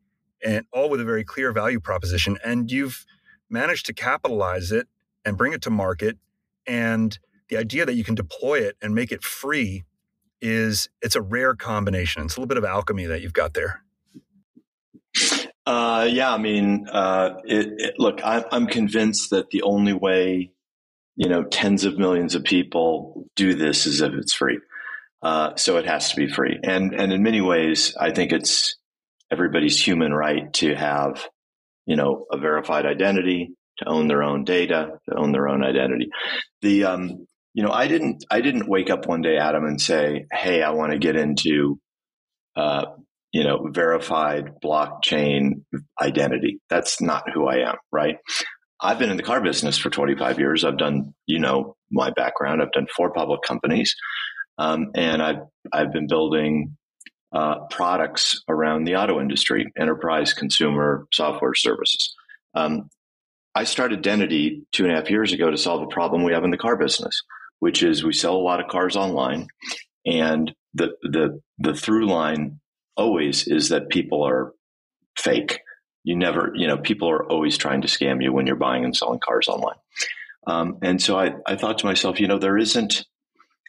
and 0.44 0.66
all 0.74 0.90
with 0.90 1.02
a 1.02 1.06
very 1.06 1.24
clear 1.24 1.52
value 1.52 1.80
proposition. 1.80 2.38
And 2.44 2.72
you've 2.72 3.06
managed 3.50 3.86
to 3.88 3.94
capitalize 3.94 4.72
it 4.72 4.88
and 5.24 5.38
bring 5.38 5.54
it 5.54 5.62
to 5.64 5.70
market. 5.70 6.18
And 6.66 7.18
the 7.50 7.58
idea 7.58 7.86
that 7.86 7.94
you 7.94 8.04
can 8.04 8.16
deploy 8.16 8.60
it 8.60 8.76
and 8.82 8.96
make 8.96 9.12
it 9.12 9.24
free 9.24 9.84
is 10.42 10.90
it's 11.02 11.16
a 11.16 11.22
rare 11.22 11.56
combination. 11.56 12.24
It's 12.24 12.36
a 12.36 12.40
little 12.40 12.48
bit 12.48 12.58
of 12.58 12.66
alchemy 12.66 13.06
that 13.06 13.22
you've 13.22 13.34
got 13.34 13.54
there. 13.54 13.85
Uh, 15.66 16.08
yeah, 16.12 16.34
I 16.34 16.38
mean, 16.38 16.88
uh, 16.92 17.36
it, 17.46 17.68
it, 17.78 17.96
look, 17.98 18.24
I, 18.24 18.46
I'm 18.52 18.68
convinced 18.68 19.32
that 19.32 19.50
the 19.50 19.64
only 19.64 19.94
way, 19.94 20.52
you 21.16 21.30
know, 21.30 21.44
tens 21.44 21.86
of 21.86 21.98
millions 21.98 22.36
of 22.36 22.44
people 22.44 23.28
do 23.36 23.56
this 23.56 23.86
is 23.86 24.02
if 24.02 24.14
it's 24.14 24.34
free. 24.34 24.60
Uh, 25.22 25.56
so 25.56 25.78
it 25.78 25.86
has 25.86 26.10
to 26.12 26.16
be 26.16 26.28
free. 26.28 26.60
And 26.64 26.94
and 26.94 27.12
in 27.12 27.24
many 27.24 27.42
ways, 27.42 27.96
I 28.00 28.12
think 28.12 28.32
it's 28.32 28.78
everybody's 29.32 29.82
human 29.84 30.14
right 30.14 30.54
to 30.56 30.76
have, 30.76 31.28
you 31.88 31.96
know, 31.96 32.26
a 32.32 32.38
verified 32.38 32.86
identity, 32.86 33.56
to 33.80 33.88
own 33.88 34.08
their 34.08 34.24
own 34.24 34.44
data, 34.44 35.00
to 35.10 35.16
own 35.16 35.32
their 35.32 35.48
own 35.48 35.64
identity. 35.64 36.10
The 36.62 36.84
um, 36.86 37.26
you 37.56 37.64
know, 37.64 37.72
I 37.72 37.88
didn't 37.88 38.24
I 38.30 38.42
didn't 38.42 38.70
wake 38.70 38.92
up 38.92 39.08
one 39.08 39.22
day, 39.22 39.38
Adam, 39.38 39.66
and 39.66 39.82
say, 39.82 40.26
"Hey, 40.32 40.62
I 40.62 40.72
want 40.72 40.92
to 40.92 41.00
get 41.00 41.16
into 41.16 41.80
uh, 42.56 42.86
you 43.36 43.44
know, 43.44 43.68
verified 43.70 44.50
blockchain 44.64 45.66
identity. 46.02 46.62
That's 46.70 47.02
not 47.02 47.26
who 47.34 47.50
I 47.50 47.70
am, 47.70 47.76
right? 47.92 48.16
I've 48.80 48.98
been 48.98 49.10
in 49.12 49.18
the 49.18 49.24
car 49.24 49.42
business 49.42 49.78
for 49.78 49.90
25 49.90 50.40
years. 50.40 50.64
I've 50.64 50.78
done, 50.78 51.14
you 51.26 51.40
know, 51.40 51.76
my 51.92 52.12
background. 52.12 52.62
I've 52.62 52.72
done 52.72 52.88
four 52.96 53.12
public 53.12 53.42
companies, 53.42 53.94
um, 54.58 54.92
and 54.96 55.22
I've 55.22 55.42
I've 55.74 55.92
been 55.92 56.08
building 56.08 56.78
uh, 57.34 57.66
products 57.70 58.42
around 58.48 58.86
the 58.86 58.96
auto 58.96 59.20
industry, 59.20 59.70
enterprise 59.78 60.32
consumer 60.32 61.06
software 61.12 61.56
services. 61.56 62.16
Um, 62.54 62.90
I 63.54 63.66
started 63.66 64.02
Dentity 64.02 64.64
two 64.72 64.86
and 64.86 64.94
a 64.94 64.96
half 64.96 65.10
years 65.10 65.34
ago 65.34 65.52
to 65.52 65.58
solve 65.58 65.82
a 65.82 65.88
problem 65.88 66.24
we 66.24 66.32
have 66.32 66.46
in 66.46 66.52
the 66.52 66.58
car 66.58 66.78
business, 66.78 67.22
which 67.60 67.84
is 67.84 68.02
we 68.02 68.14
sell 68.14 68.38
a 68.38 68.48
lot 68.48 68.62
of 68.62 68.70
cars 68.70 68.96
online, 68.96 69.48
and 70.06 70.56
the 70.74 70.92
the 71.02 71.42
the 71.60 71.74
through 71.74 72.08
line 72.08 72.62
always 72.98 73.48
is 73.48 73.70
that 73.70 73.90
people 73.90 74.24
are 74.24 74.54
fake. 75.18 75.60
You 76.04 76.16
never, 76.16 76.52
you 76.56 76.68
know, 76.68 76.78
people 76.78 77.10
are 77.10 77.26
always 77.26 77.58
trying 77.58 77.82
to 77.82 77.88
scam 77.88 78.22
you 78.22 78.32
when 78.32 78.48
you're 78.48 78.56
buying 78.56 78.86
and 78.86 78.96
selling 78.96 79.20
cars 79.20 79.48
online. 79.48 79.78
Um, 80.48 80.78
and 80.82 81.02
so 81.02 81.18
I, 81.18 81.36
I 81.46 81.56
thought 81.56 81.80
to 81.80 81.86
myself, 81.86 82.20
you 82.20 82.28
know, 82.28 82.38
there 82.38 82.58
isn't 82.58 83.06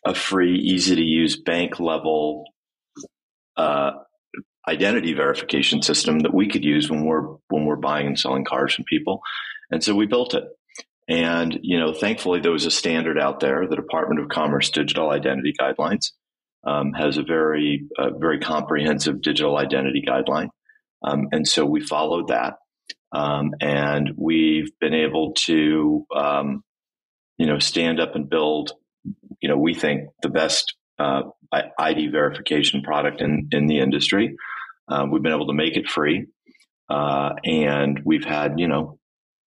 a 0.05 0.15
free, 0.15 0.57
easy 0.59 0.95
to 0.95 1.03
use 1.03 1.37
bank 1.37 1.81
level 1.81 2.45
uh, 3.57 3.93
identity 4.69 5.15
verification 5.15 5.83
system 5.83 6.21
that 6.21 6.35
we 6.35 6.49
could 6.49 6.65
use 6.65 6.91
when 6.91 7.05
we're 7.05 7.37
when 7.49 7.65
we're 7.65 7.77
buying 7.77 8.07
and 8.07 8.19
selling 8.19 8.45
cars 8.45 8.75
from 8.75 8.85
people. 8.85 9.21
And 9.71 9.83
so 9.83 9.95
we 9.95 10.07
built 10.07 10.35
it. 10.35 10.45
And 11.09 11.59
you 11.63 11.79
know, 11.79 11.93
thankfully 11.93 12.41
there 12.41 12.53
was 12.53 12.67
a 12.67 12.71
standard 12.71 13.19
out 13.19 13.41
there, 13.41 13.67
the 13.67 13.77
Department 13.77 14.21
of 14.21 14.29
Commerce 14.29 14.71
Digital 14.71 15.11
Identity 15.11 15.55
Guidelines, 15.59 16.13
um, 16.67 16.93
has 16.93 17.17
a 17.17 17.23
very 17.23 17.87
uh, 17.99 18.11
very 18.19 18.41
comprehensive 18.41 19.23
digital 19.23 19.57
identity 19.57 20.03
guideline, 20.07 20.49
um, 21.03 21.29
and 21.33 21.47
so 21.47 21.65
we 21.65 21.81
followed 21.81 22.29
that, 22.29 22.55
um, 23.13 23.53
and 23.61 24.11
we've 24.17 24.71
been 24.81 24.95
able 24.95 25.33
to 25.47 26.05
um, 26.15 26.63
you 27.39 27.47
know 27.47 27.59
stand 27.59 28.01
up 28.01 28.15
and 28.15 28.29
build 28.29 28.73
you 29.41 29.49
know 29.49 29.57
we 29.57 29.75
think 29.75 30.09
the 30.23 30.29
best 30.29 30.75
uh, 30.99 31.23
ID 31.79 32.09
verification 32.09 32.83
product 32.83 33.21
in 33.21 33.49
in 33.53 33.67
the 33.67 33.79
industry. 33.79 34.37
Uh, 34.89 35.07
we've 35.11 35.23
been 35.23 35.33
able 35.33 35.47
to 35.49 35.55
make 35.55 35.77
it 35.77 35.89
free, 35.89 36.27
uh, 36.89 37.31
and 37.45 38.01
we've 38.05 38.25
had 38.25 38.59
you 38.59 38.69
know 38.69 38.99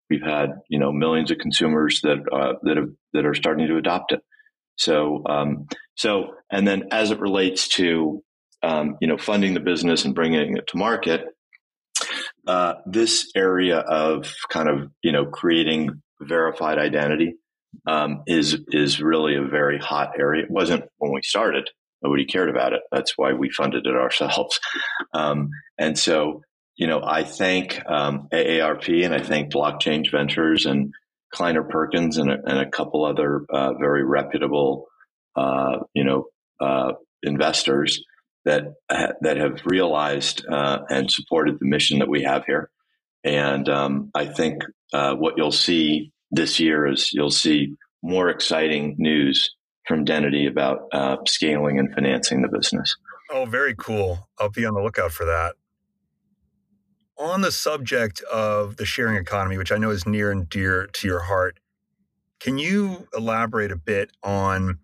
we've 0.10 0.24
had 0.24 0.52
you 0.70 0.80
know 0.80 0.92
millions 0.92 1.32
of 1.32 1.38
consumers 1.38 2.02
that 2.02 2.18
uh, 2.32 2.54
that 2.64 2.78
have 2.78 2.90
that 3.14 3.26
are 3.26 3.34
starting 3.34 3.68
to 3.68 3.78
adopt 3.78 4.12
it. 4.12 4.22
So, 4.80 5.24
um, 5.28 5.68
so, 5.96 6.36
and 6.50 6.68
then 6.68 6.86
as 6.92 7.12
it 7.12 7.20
relates 7.20 7.68
to, 7.76 8.24
um, 8.64 8.98
you 9.02 9.08
know, 9.08 9.18
funding 9.18 9.54
the 9.54 9.60
business 9.60 10.06
and 10.06 10.16
bringing 10.16 10.56
it 10.58 10.68
to 10.68 10.78
market, 10.78 11.26
uh, 12.48 12.76
this 12.86 13.30
area 13.36 13.80
of 13.80 14.34
kind 14.50 14.70
of, 14.70 14.90
you 15.04 15.12
know, 15.12 15.26
creating 15.26 16.02
verified 16.22 16.78
identity, 16.78 17.36
um, 17.86 18.24
is, 18.26 18.58
is 18.70 19.02
really 19.02 19.36
a 19.36 19.44
very 19.44 19.78
hot 19.78 20.14
area. 20.18 20.44
It 20.44 20.52
wasn't 20.52 20.86
when 20.98 21.12
we 21.14 21.22
started. 21.24 21.70
Nobody 22.02 22.26
cared 22.26 22.50
about 22.50 22.72
it. 22.72 22.82
That's 22.90 23.18
why 23.18 23.34
we 23.34 23.50
funded 23.50 23.86
it 23.86 23.96
ourselves. 23.96 24.62
Um, 25.14 25.50
and 25.78 26.00
so, 26.00 26.42
you 26.78 26.88
know, 26.88 27.02
I 27.04 27.26
thank 27.26 27.82
um, 27.86 28.30
AARP 28.32 29.04
and 29.04 29.14
I 29.14 29.22
thank 29.22 29.52
Blockchain 29.52 30.10
Ventures 30.10 30.66
and 30.66 30.94
Kleiner 31.34 31.64
Perkins 31.64 32.18
and 32.18 32.32
a, 32.32 32.38
and 32.46 32.60
a 32.60 32.70
couple 32.70 33.06
other 33.06 33.46
uh, 33.50 33.74
very 33.74 34.04
reputable, 34.04 34.88
uh, 35.36 35.80
you 35.94 36.04
know, 36.04 36.26
uh, 36.60 36.94
investors 37.24 38.04
that 38.46 38.74
ha- 38.90 39.14
that 39.22 39.38
have 39.38 39.62
realized 39.66 40.46
uh, 40.52 40.80
and 40.90 41.12
supported 41.12 41.58
the 41.60 41.68
mission 41.68 42.00
that 42.00 42.10
we 42.10 42.24
have 42.24 42.46
here. 42.46 42.70
And 43.24 43.68
um, 43.70 44.12
I 44.16 44.26
think 44.26 44.64
uh, 44.94 45.16
what 45.16 45.36
you'll 45.38 45.52
see 45.52 46.12
this 46.32 46.60
year 46.60 46.88
is 46.88 47.12
you'll 47.14 47.32
see 47.32 47.76
more 48.02 48.30
exciting 48.30 48.96
news 48.98 49.54
from 49.88 50.06
Dentity 50.06 50.48
about 50.48 50.90
scaling 51.28 51.80
and 51.80 51.94
financing 51.94 52.42
the 52.42 52.48
business. 52.48 52.96
Oh, 53.32 53.46
very 53.46 53.76
cool. 53.76 54.30
I'll 54.40 54.50
be 54.50 54.66
on 54.66 54.74
the 54.74 54.82
lookout 54.82 55.12
for 55.12 55.26
that 55.26 55.56
on 57.20 57.42
the 57.42 57.52
subject 57.52 58.22
of 58.32 58.78
the 58.78 58.86
sharing 58.86 59.18
economy, 59.18 59.58
which 59.58 59.72
I 59.72 59.78
know 59.78 59.92
is 59.92 60.08
near 60.08 60.32
and 60.32 60.50
dear 60.50 60.88
to 60.88 61.08
your 61.08 61.20
heart, 61.20 61.60
can 62.40 62.58
you 62.58 63.08
elaborate 63.16 63.72
a 63.72 63.76
bit 63.76 64.12
on 64.24 64.80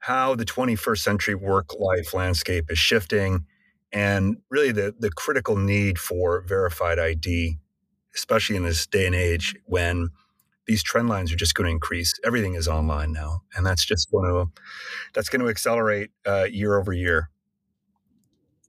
how 0.00 0.34
the 0.34 0.44
21st 0.44 0.98
century 0.98 1.34
work 1.34 1.74
life 1.78 2.14
landscape 2.14 2.66
is 2.70 2.78
shifting 2.78 3.46
and 3.92 4.36
really 4.50 4.70
the, 4.70 4.94
the 4.98 5.10
critical 5.10 5.56
need 5.56 5.98
for 5.98 6.42
verified 6.42 6.98
ID, 6.98 7.58
especially 8.14 8.56
in 8.56 8.64
this 8.64 8.86
day 8.86 9.06
and 9.06 9.14
age 9.14 9.56
when 9.64 10.10
these 10.66 10.82
trend 10.82 11.08
lines 11.08 11.32
are 11.32 11.36
just 11.36 11.54
going 11.54 11.66
to 11.66 11.72
increase. 11.72 12.12
Everything 12.24 12.54
is 12.54 12.68
online 12.68 13.12
now, 13.12 13.40
and 13.56 13.64
that's 13.64 13.84
just 13.84 14.10
going 14.10 14.30
to 14.30 14.62
that's 15.14 15.30
going 15.30 15.40
to 15.40 15.48
accelerate 15.48 16.10
uh, 16.26 16.44
year 16.44 16.78
over 16.78 16.92
year. 16.92 17.30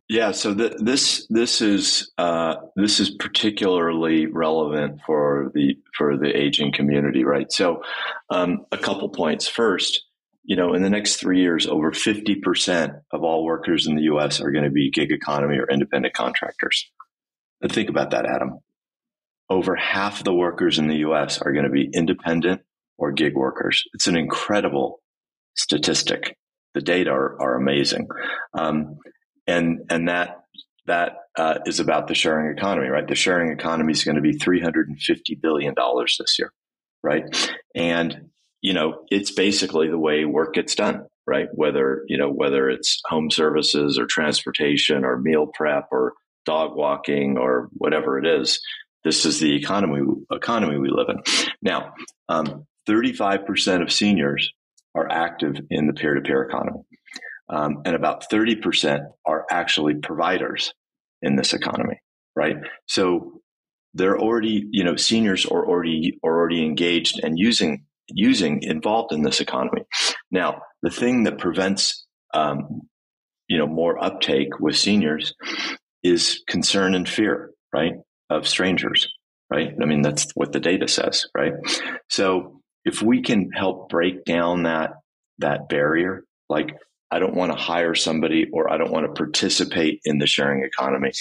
Yeah, 0.10 0.32
so 0.32 0.56
th- 0.56 0.74
this 0.80 1.28
this 1.30 1.62
is 1.62 2.12
uh, 2.18 2.56
this 2.76 3.00
is 3.00 3.12
particularly 3.12 4.26
relevant 4.26 5.02
for 5.06 5.52
the 5.54 5.76
for 5.96 6.18
the 6.18 6.36
aging 6.36 6.74
community, 6.74 7.24
right? 7.24 7.52
So, 7.52 7.84
um, 8.32 8.66
a 8.72 8.78
couple 8.78 9.08
points. 9.10 9.48
First, 9.48 10.04
you 10.44 10.56
know, 10.56 10.74
in 10.74 10.82
the 10.82 10.90
next 10.90 11.18
three 11.18 11.42
years, 11.42 11.68
over 11.68 11.92
fifty 11.92 12.34
percent 12.34 12.94
of 13.14 13.24
all 13.24 13.46
workers 13.46 13.86
in 13.86 13.96
the 13.96 14.02
U.S. 14.04 14.42
are 14.42 14.52
going 14.52 14.64
to 14.64 14.72
be 14.72 14.90
gig 14.90 15.12
economy 15.12 15.58
or 15.60 15.70
independent 15.70 16.16
contractors. 16.16 16.90
And 17.62 17.72
think 17.72 17.90
about 17.90 18.10
that, 18.10 18.26
Adam. 18.26 18.58
Over 19.48 19.76
half 19.76 20.20
of 20.20 20.24
the 20.24 20.34
workers 20.34 20.80
in 20.80 20.88
the 20.88 20.98
U.S. 20.98 21.40
are 21.40 21.54
going 21.54 21.66
to 21.66 21.72
be 21.72 21.88
independent 21.94 22.62
or 22.98 23.12
gig 23.12 23.36
workers. 23.36 23.84
It's 23.94 24.08
an 24.08 24.18
incredible 24.18 25.02
statistic. 25.56 26.36
The 26.74 26.82
data 26.82 27.12
are, 27.12 27.40
are 27.42 27.56
amazing. 27.56 28.08
Um, 28.58 28.98
and 29.50 29.82
and 29.90 30.08
that 30.08 30.44
that 30.86 31.18
uh, 31.38 31.60
is 31.66 31.80
about 31.80 32.08
the 32.08 32.16
sharing 32.16 32.56
economy, 32.56 32.88
right? 32.88 33.08
The 33.08 33.16
sharing 33.16 33.52
economy 33.52 33.92
is 33.92 34.04
going 34.04 34.16
to 34.16 34.22
be 34.22 34.34
three 34.34 34.62
hundred 34.62 34.90
and 34.90 35.00
fifty 35.00 35.36
billion 35.36 35.74
dollars 35.74 36.18
this 36.20 36.38
year, 36.38 36.52
right? 37.04 37.24
And 37.76 38.30
you 38.62 38.74
know, 38.74 39.06
it's 39.10 39.32
basically 39.32 39.90
the 39.90 39.98
way 39.98 40.26
work 40.26 40.54
gets 40.54 40.76
done, 40.76 41.06
right? 41.26 41.48
Whether 41.54 42.04
you 42.08 42.18
know 42.18 42.30
whether 42.30 42.70
it's 42.70 43.02
home 43.06 43.32
services 43.32 43.98
or 43.98 44.06
transportation 44.06 45.04
or 45.04 45.18
meal 45.18 45.48
prep 45.54 45.88
or 45.92 46.14
dog 46.46 46.76
walking 46.76 47.38
or 47.38 47.70
whatever 47.74 48.18
it 48.18 48.26
is. 48.26 48.62
This 49.04 49.26
is 49.26 49.40
the 49.40 49.56
economy 49.56 50.02
economy 50.32 50.78
we 50.78 50.90
live 50.90 51.08
in. 51.10 51.24
Now, 51.62 51.94
um, 52.28 52.66
35% 52.88 53.82
of 53.82 53.94
seniors 53.94 54.52
are 54.94 55.10
active 55.10 55.56
in 55.70 55.88
the 55.88 55.94
peer 55.94 56.16
to 56.16 56.22
peer 56.22 56.44
economy 56.44 56.82
um, 57.50 57.82
and 57.86 57.96
about 57.96 58.30
30% 58.30 59.02
are 59.26 59.46
actually 59.50 59.96
providers 59.96 60.74
in 61.22 61.36
this 61.36 61.54
economy, 61.54 62.00
right? 62.36 62.56
So 62.88 63.42
they're 63.94 64.20
already, 64.20 64.66
you 64.72 64.84
know, 64.84 64.96
seniors 64.96 65.46
are 65.46 65.66
already 65.66 66.20
are 66.24 66.38
already 66.38 66.64
engaged 66.64 67.20
and 67.24 67.38
using 67.38 67.86
using 68.12 68.62
involved 68.64 69.12
in 69.14 69.24
this 69.24 69.40
economy. 69.40 69.84
Now, 70.32 70.62
the 70.82 70.90
thing 70.90 71.24
that 71.24 71.38
prevents, 71.38 72.06
um, 72.34 72.82
you 73.48 73.58
know, 73.58 73.68
more 73.68 74.04
uptake 74.04 74.60
with 74.60 74.76
seniors 74.76 75.34
is 76.04 76.42
concern 76.48 76.96
and 76.96 77.08
fear, 77.08 77.52
right, 77.74 77.94
of 78.30 78.48
strangers, 78.48 79.08
right? 79.52 79.74
I 79.82 79.86
mean, 79.86 80.02
that's 80.02 80.32
what 80.36 80.52
the 80.52 80.60
data 80.60 80.88
says, 80.88 81.26
right? 81.36 81.54
So 82.10 82.62
if 82.86 83.02
we 83.02 83.22
can 83.22 83.52
help 83.52 83.90
break 83.90 84.24
down 84.24 84.64
that 84.64 84.92
that 85.40 85.70
barrier, 85.70 86.26
like 86.50 86.70
I 87.12 87.20
don't 87.20 87.36
want 87.36 87.52
to 87.52 87.58
hire 87.58 87.96
somebody 87.96 88.48
or 88.52 88.72
I 88.72 88.78
don't 88.78 88.92
want 88.92 89.06
to 89.06 89.14
participate 89.14 90.02
in 90.06 90.20
the 90.20 90.28
sharing 90.28 90.64
economy 90.64 91.12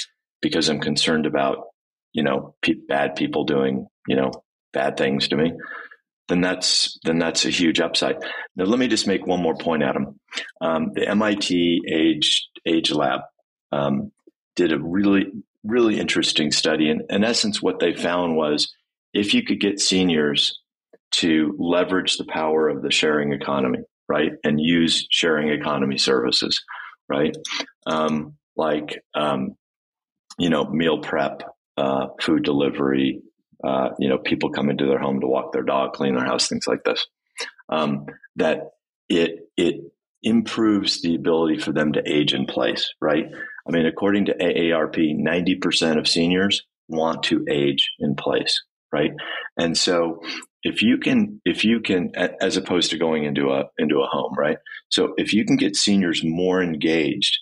because 0.43 0.69
I'm 0.69 0.81
concerned 0.81 1.27
about, 1.27 1.65
you 2.13 2.23
know, 2.23 2.55
pe- 2.63 2.75
bad 2.89 3.17
people 3.17 3.45
doing, 3.45 3.87
you 4.07 4.17
know, 4.17 4.31
bad 4.73 4.97
things 4.97 5.29
to 5.29 5.37
me, 5.37 5.53
then 6.29 6.41
that's 6.41 6.99
then 7.05 7.19
that's 7.19 7.45
a 7.45 7.51
huge 7.51 7.81
upside. 7.81 8.17
Now, 8.55 8.65
let 8.65 8.79
me 8.79 8.89
just 8.89 9.07
make 9.07 9.27
one 9.27 9.43
more 9.43 9.57
point, 9.57 9.83
Adam. 9.83 10.21
Um, 10.61 10.93
the 10.95 11.09
MIT 11.09 11.81
Age 11.91 12.49
Age 12.67 12.91
Lab 12.93 13.21
um, 13.73 14.13
did 14.57 14.73
a 14.73 14.79
really 14.79 15.27
really 15.65 15.99
interesting 15.99 16.53
study, 16.53 16.91
and 16.91 17.03
in 17.09 17.25
essence, 17.25 17.63
what 17.63 17.81
they 17.81 17.95
found 17.95 18.37
was 18.37 18.73
if 19.15 19.35
you 19.35 19.43
could 19.43 19.61
get 19.61 19.81
seniors 19.81 20.61
to 21.11 21.57
leverage 21.59 22.19
the 22.19 22.27
power 22.27 22.69
of 22.69 22.83
the 22.83 22.93
sharing 22.93 23.33
economy, 23.33 23.79
right, 24.09 24.33
and 24.45 24.61
use 24.61 25.07
sharing 25.11 25.49
economy 25.49 25.99
services, 25.99 26.63
right, 27.09 27.37
um, 27.87 28.35
like 28.57 29.01
um, 29.15 29.57
you 30.39 30.51
know 30.51 30.65
meal 30.65 30.99
prep, 30.99 31.43
uh, 31.77 32.09
food 32.21 32.43
delivery, 32.45 33.23
uh, 33.65 33.91
you 33.99 34.09
know 34.09 34.19
people 34.19 34.51
come 34.51 34.71
into 34.71 34.87
their 34.87 35.01
home 35.01 35.21
to 35.21 35.27
walk 35.27 35.53
their 35.53 35.63
dog, 35.63 35.93
clean 35.93 36.15
their 36.15 36.27
house, 36.27 36.49
things 36.49 36.67
like 36.67 36.85
this. 36.85 37.07
Um, 37.71 38.07
that 38.37 38.71
it 39.09 39.51
it 39.57 39.77
improves 40.23 41.03
the 41.03 41.15
ability 41.15 41.59
for 41.59 41.73
them 41.73 41.93
to 41.93 42.03
age 42.07 42.35
in 42.35 42.47
place, 42.47 42.93
right? 43.01 43.27
I 43.67 43.71
mean, 43.71 43.87
according 43.87 44.27
to 44.27 44.35
AARP, 44.35 45.17
90% 45.17 45.99
of 45.99 46.09
seniors 46.09 46.63
want 46.89 47.23
to 47.25 47.45
age 47.49 47.93
in 47.99 48.15
place, 48.17 48.63
right? 48.93 49.13
And 49.59 49.77
so 49.77 50.21
if 50.63 50.83
you 50.83 50.99
can, 50.99 51.41
if 51.45 51.65
you 51.65 51.81
can, 51.81 52.13
as 52.41 52.57
opposed 52.57 52.91
to 52.91 52.99
going 52.99 53.25
into 53.25 53.51
a, 53.51 53.65
into 53.79 54.01
a 54.01 54.07
home, 54.07 54.35
right? 54.37 54.59
So 54.89 55.15
if 55.17 55.33
you 55.33 55.45
can 55.45 55.57
get 55.57 55.77
seniors 55.77 56.23
more 56.25 56.63
engaged 56.63 57.39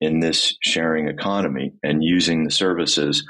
in 0.00 0.20
this 0.20 0.56
sharing 0.62 1.08
economy 1.08 1.72
and 1.82 2.02
using 2.02 2.44
the 2.44 2.50
services, 2.50 3.24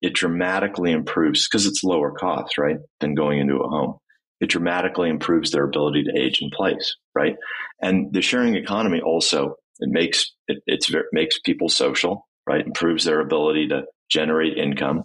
it 0.00 0.14
dramatically 0.14 0.92
improves 0.92 1.48
because 1.48 1.66
it's 1.66 1.84
lower 1.84 2.12
cost, 2.12 2.58
right? 2.58 2.76
Than 3.00 3.14
going 3.14 3.40
into 3.40 3.56
a 3.56 3.68
home. 3.68 3.98
It 4.40 4.50
dramatically 4.50 5.10
improves 5.10 5.50
their 5.50 5.64
ability 5.64 6.04
to 6.04 6.20
age 6.20 6.40
in 6.40 6.50
place, 6.50 6.96
right? 7.14 7.36
And 7.82 8.12
the 8.12 8.22
sharing 8.22 8.54
economy 8.54 9.00
also, 9.00 9.56
it 9.80 9.90
makes, 9.90 10.32
it 10.46 10.62
makes 11.12 11.38
people 11.40 11.68
social, 11.68 12.26
right? 12.46 12.64
Improves 12.64 13.04
their 13.04 13.20
ability 13.20 13.68
to 13.68 13.82
generate 14.08 14.56
income 14.56 15.04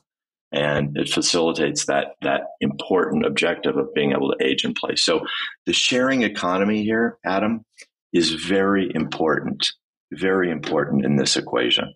and 0.53 0.95
it 0.97 1.09
facilitates 1.09 1.85
that 1.85 2.15
that 2.21 2.41
important 2.61 3.25
objective 3.25 3.75
of 3.75 3.93
being 3.93 4.11
able 4.11 4.31
to 4.31 4.45
age 4.45 4.63
in 4.63 4.73
place. 4.73 5.03
So 5.03 5.25
the 5.65 5.73
sharing 5.73 6.21
economy 6.21 6.83
here, 6.83 7.17
Adam, 7.25 7.65
is 8.13 8.31
very 8.31 8.89
important, 8.93 9.73
very 10.11 10.51
important 10.51 11.05
in 11.05 11.15
this 11.15 11.35
equation. 11.35 11.93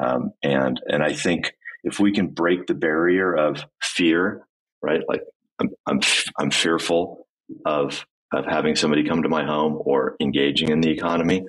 Um, 0.00 0.32
and 0.42 0.80
and 0.86 1.02
I 1.02 1.14
think 1.14 1.54
if 1.82 1.98
we 1.98 2.12
can 2.12 2.28
break 2.28 2.66
the 2.66 2.74
barrier 2.74 3.34
of 3.34 3.64
fear, 3.82 4.46
right? 4.82 5.02
Like 5.08 5.22
I'm 5.58 5.70
I'm 5.86 6.00
I'm 6.38 6.50
fearful 6.50 7.26
of 7.64 8.04
of 8.32 8.44
having 8.44 8.76
somebody 8.76 9.08
come 9.08 9.22
to 9.22 9.28
my 9.28 9.44
home 9.44 9.80
or 9.84 10.16
engaging 10.20 10.70
in 10.70 10.80
the 10.80 10.90
economy, 10.90 11.44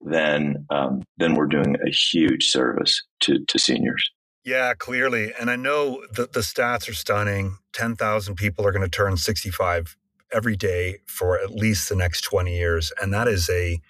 then 0.00 0.66
um, 0.70 1.02
then 1.18 1.34
we're 1.34 1.46
doing 1.46 1.76
a 1.86 1.90
huge 1.90 2.46
service 2.48 3.02
to 3.20 3.44
to 3.46 3.58
seniors. 3.58 4.10
Yeah, 4.44 4.74
clearly. 4.74 5.32
And 5.38 5.50
I 5.50 5.56
know 5.56 6.04
that 6.14 6.32
the 6.32 6.40
stats 6.40 6.88
are 6.88 6.94
stunning. 6.94 7.58
10,000 7.74 8.34
people 8.34 8.66
are 8.66 8.72
going 8.72 8.82
to 8.82 8.90
turn 8.90 9.16
65 9.16 9.96
every 10.32 10.56
day 10.56 10.98
for 11.06 11.38
at 11.38 11.52
least 11.52 11.88
the 11.88 11.96
next 11.96 12.22
20 12.22 12.56
years. 12.56 12.92
And 13.00 13.12
that 13.14 13.28
is 13.28 13.48
a 13.50 13.80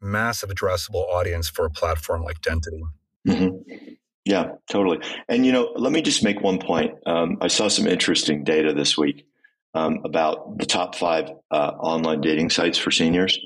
massive 0.00 0.50
addressable 0.50 1.06
audience 1.08 1.48
for 1.48 1.64
a 1.64 1.70
platform 1.70 2.22
like 2.24 2.40
Dentity. 2.40 2.82
Mm-hmm. 3.28 3.92
Yeah, 4.24 4.52
totally. 4.70 4.98
And, 5.28 5.46
you 5.46 5.52
know, 5.52 5.72
let 5.76 5.92
me 5.92 6.02
just 6.02 6.24
make 6.24 6.40
one 6.40 6.58
point. 6.58 6.94
Um, 7.06 7.38
I 7.40 7.48
saw 7.48 7.68
some 7.68 7.86
interesting 7.86 8.44
data 8.44 8.72
this 8.72 8.96
week 8.96 9.26
um, 9.74 10.00
about 10.04 10.58
the 10.58 10.66
top 10.66 10.94
five 10.94 11.30
uh, 11.50 11.72
online 11.78 12.20
dating 12.20 12.50
sites 12.50 12.78
for 12.78 12.90
seniors 12.90 13.38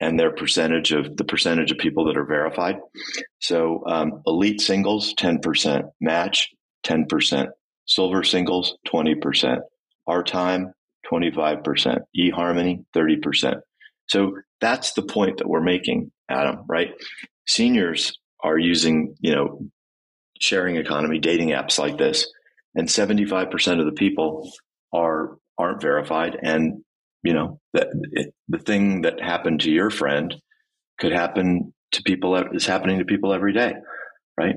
and 0.00 0.18
their 0.18 0.30
percentage 0.30 0.92
of 0.92 1.16
the 1.16 1.24
percentage 1.24 1.72
of 1.72 1.78
people 1.78 2.04
that 2.06 2.16
are 2.16 2.24
verified. 2.24 2.76
So, 3.40 3.82
um, 3.86 4.22
elite 4.26 4.60
singles, 4.60 5.14
10%, 5.14 5.90
match, 6.00 6.50
10%, 6.86 7.48
silver 7.86 8.22
singles, 8.22 8.76
20%, 8.86 9.60
our 10.06 10.22
time, 10.22 10.72
25%, 11.10 11.98
eHarmony, 12.16 12.84
30%. 12.94 13.60
So 14.06 14.36
that's 14.60 14.92
the 14.92 15.02
point 15.02 15.38
that 15.38 15.48
we're 15.48 15.60
making, 15.60 16.12
Adam, 16.28 16.64
right? 16.68 16.90
Seniors 17.46 18.18
are 18.42 18.58
using, 18.58 19.16
you 19.20 19.34
know, 19.34 19.60
sharing 20.40 20.76
economy 20.76 21.18
dating 21.18 21.50
apps 21.50 21.78
like 21.78 21.98
this, 21.98 22.30
and 22.74 22.88
75% 22.88 23.80
of 23.80 23.86
the 23.86 23.92
people 23.92 24.50
are 24.92 25.38
aren't 25.62 25.80
verified. 25.80 26.36
And, 26.42 26.82
you 27.22 27.32
know, 27.32 27.60
that 27.72 27.88
it, 28.12 28.34
the 28.48 28.58
thing 28.58 29.02
that 29.02 29.20
happened 29.20 29.60
to 29.62 29.70
your 29.70 29.90
friend 29.90 30.34
could 30.98 31.12
happen 31.12 31.72
to 31.92 32.02
people, 32.02 32.36
is 32.52 32.66
happening 32.66 32.98
to 32.98 33.04
people 33.04 33.32
every 33.32 33.52
day, 33.52 33.74
right? 34.36 34.56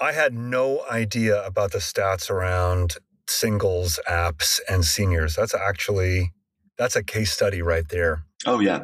I 0.00 0.12
had 0.12 0.34
no 0.34 0.84
idea 0.88 1.44
about 1.44 1.72
the 1.72 1.78
stats 1.78 2.30
around 2.30 2.98
singles 3.26 3.98
apps 4.08 4.60
and 4.68 4.84
seniors. 4.84 5.34
That's 5.34 5.54
actually 5.54 6.32
that's 6.76 6.94
a 6.94 7.02
case 7.02 7.32
study 7.32 7.62
right 7.62 7.88
there. 7.88 8.22
Oh 8.46 8.60
yeah. 8.60 8.80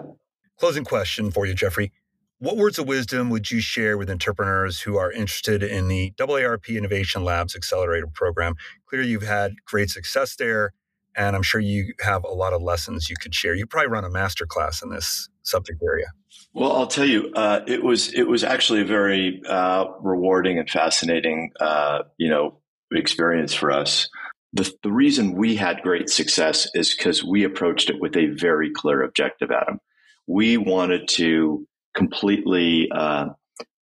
Closing 0.58 0.84
question 0.84 1.30
for 1.30 1.46
you, 1.46 1.54
Jeffrey. 1.54 1.92
What 2.38 2.56
words 2.56 2.78
of 2.78 2.88
wisdom 2.88 3.30
would 3.30 3.50
you 3.50 3.60
share 3.60 3.96
with 3.96 4.10
entrepreneurs 4.10 4.80
who 4.80 4.96
are 4.96 5.10
interested 5.10 5.62
in 5.62 5.88
the 5.88 6.12
AARP 6.18 6.76
Innovation 6.76 7.24
Labs 7.24 7.54
Accelerator 7.54 8.08
program? 8.08 8.54
Clearly, 8.86 9.08
you've 9.08 9.22
had 9.22 9.54
great 9.64 9.90
success 9.90 10.36
there. 10.36 10.72
And 11.16 11.36
I'm 11.36 11.42
sure 11.42 11.60
you 11.60 11.94
have 12.00 12.24
a 12.24 12.32
lot 12.32 12.52
of 12.52 12.62
lessons 12.62 13.08
you 13.08 13.16
could 13.20 13.34
share. 13.34 13.54
You 13.54 13.66
probably 13.66 13.88
run 13.88 14.04
a 14.04 14.10
master 14.10 14.46
class 14.46 14.82
in 14.82 14.90
this 14.90 15.28
subject 15.42 15.82
area. 15.82 16.06
Well, 16.52 16.72
I'll 16.72 16.86
tell 16.86 17.06
you, 17.06 17.32
uh, 17.34 17.60
it 17.66 17.82
was 17.82 18.12
it 18.12 18.28
was 18.28 18.44
actually 18.44 18.82
a 18.82 18.84
very 18.84 19.42
uh, 19.48 19.86
rewarding 20.00 20.58
and 20.58 20.68
fascinating, 20.68 21.50
uh, 21.60 22.00
you 22.16 22.30
know, 22.30 22.60
experience 22.92 23.54
for 23.54 23.70
us. 23.72 24.08
The, 24.52 24.72
the 24.84 24.92
reason 24.92 25.34
we 25.34 25.56
had 25.56 25.82
great 25.82 26.08
success 26.08 26.68
is 26.74 26.94
because 26.94 27.24
we 27.24 27.42
approached 27.42 27.90
it 27.90 28.00
with 28.00 28.16
a 28.16 28.26
very 28.26 28.70
clear 28.72 29.02
objective, 29.02 29.50
Adam. 29.50 29.80
We 30.28 30.56
wanted 30.56 31.08
to 31.14 31.66
completely 31.94 32.88
uh, 32.90 33.30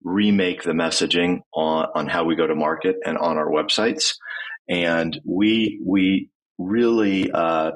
remake 0.02 0.62
the 0.62 0.72
messaging 0.72 1.40
on, 1.52 1.88
on 1.94 2.06
how 2.08 2.24
we 2.24 2.36
go 2.36 2.46
to 2.46 2.54
market 2.54 2.96
and 3.04 3.18
on 3.18 3.36
our 3.36 3.48
websites. 3.48 4.14
And 4.68 5.20
we 5.24 5.80
we 5.84 6.30
really 6.62 7.30
uh, 7.30 7.72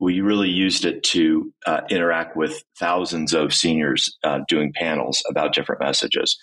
we 0.00 0.20
really 0.20 0.50
used 0.50 0.84
it 0.84 1.02
to 1.02 1.52
uh, 1.66 1.80
interact 1.88 2.36
with 2.36 2.62
thousands 2.78 3.32
of 3.32 3.54
seniors 3.54 4.18
uh, 4.24 4.40
doing 4.48 4.72
panels 4.74 5.22
about 5.28 5.54
different 5.54 5.80
messages. 5.80 6.38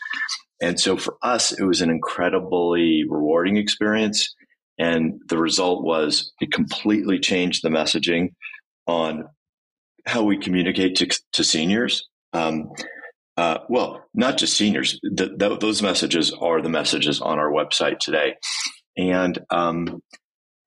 And 0.62 0.80
so 0.80 0.98
for 0.98 1.18
us, 1.22 1.52
it 1.52 1.64
was 1.64 1.82
an 1.82 1.90
incredibly 1.90 3.04
rewarding 3.08 3.58
experience. 3.58 4.34
And 4.80 5.22
the 5.28 5.38
result 5.38 5.84
was 5.84 6.32
it 6.40 6.52
completely 6.52 7.20
changed 7.20 7.64
the 7.64 7.70
messaging 7.70 8.30
on 8.88 9.26
how 10.06 10.24
we 10.24 10.38
communicate 10.38 10.96
to, 10.96 11.08
to 11.34 11.44
seniors. 11.44 12.08
Um, 12.34 12.72
uh, 13.38 13.60
well, 13.70 14.04
not 14.14 14.38
just 14.38 14.58
seniors. 14.58 15.00
Those 15.04 15.82
messages 15.82 16.32
are 16.32 16.62
the 16.62 16.70
messages 16.70 17.22
on 17.22 17.40
our 17.40 17.52
website 17.52 18.00
today, 18.00 18.36
and 18.98 19.40
um, 19.50 20.02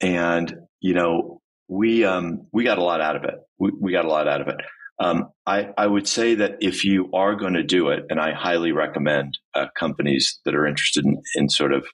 and 0.05 0.55
you 0.81 0.95
know, 0.95 1.41
we 1.69 2.05
um, 2.05 2.47
we 2.53 2.63
got 2.65 2.79
a 2.79 2.85
lot 2.85 3.01
out 3.01 3.17
of 3.17 3.25
it. 3.25 3.35
We, 3.59 3.73
we 3.81 3.93
got 3.93 4.05
a 4.05 4.09
lot 4.09 4.29
out 4.29 4.43
of 4.43 4.49
it. 4.49 4.57
Um, 5.01 5.31
I, 5.45 5.71
I 5.77 5.87
would 5.87 6.07
say 6.07 6.37
that 6.37 6.59
if 6.61 6.85
you 6.85 7.11
are 7.13 7.35
going 7.35 7.55
to 7.55 7.65
do 7.65 7.89
it, 7.89 8.05
and 8.11 8.21
I 8.21 8.33
highly 8.33 8.71
recommend 8.71 9.37
uh, 9.55 9.67
companies 9.77 10.39
that 10.45 10.55
are 10.55 10.67
interested 10.67 11.05
in, 11.05 11.21
in 11.35 11.49
sort 11.49 11.73
of 11.73 11.85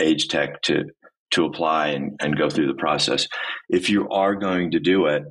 age 0.00 0.28
tech 0.28 0.62
to 0.62 0.84
to 1.30 1.44
apply 1.44 1.88
and, 1.88 2.16
and 2.20 2.38
go 2.38 2.48
through 2.48 2.68
the 2.68 2.80
process. 2.80 3.28
If 3.68 3.90
you 3.90 4.08
are 4.08 4.34
going 4.34 4.70
to 4.70 4.80
do 4.80 5.06
it, 5.06 5.24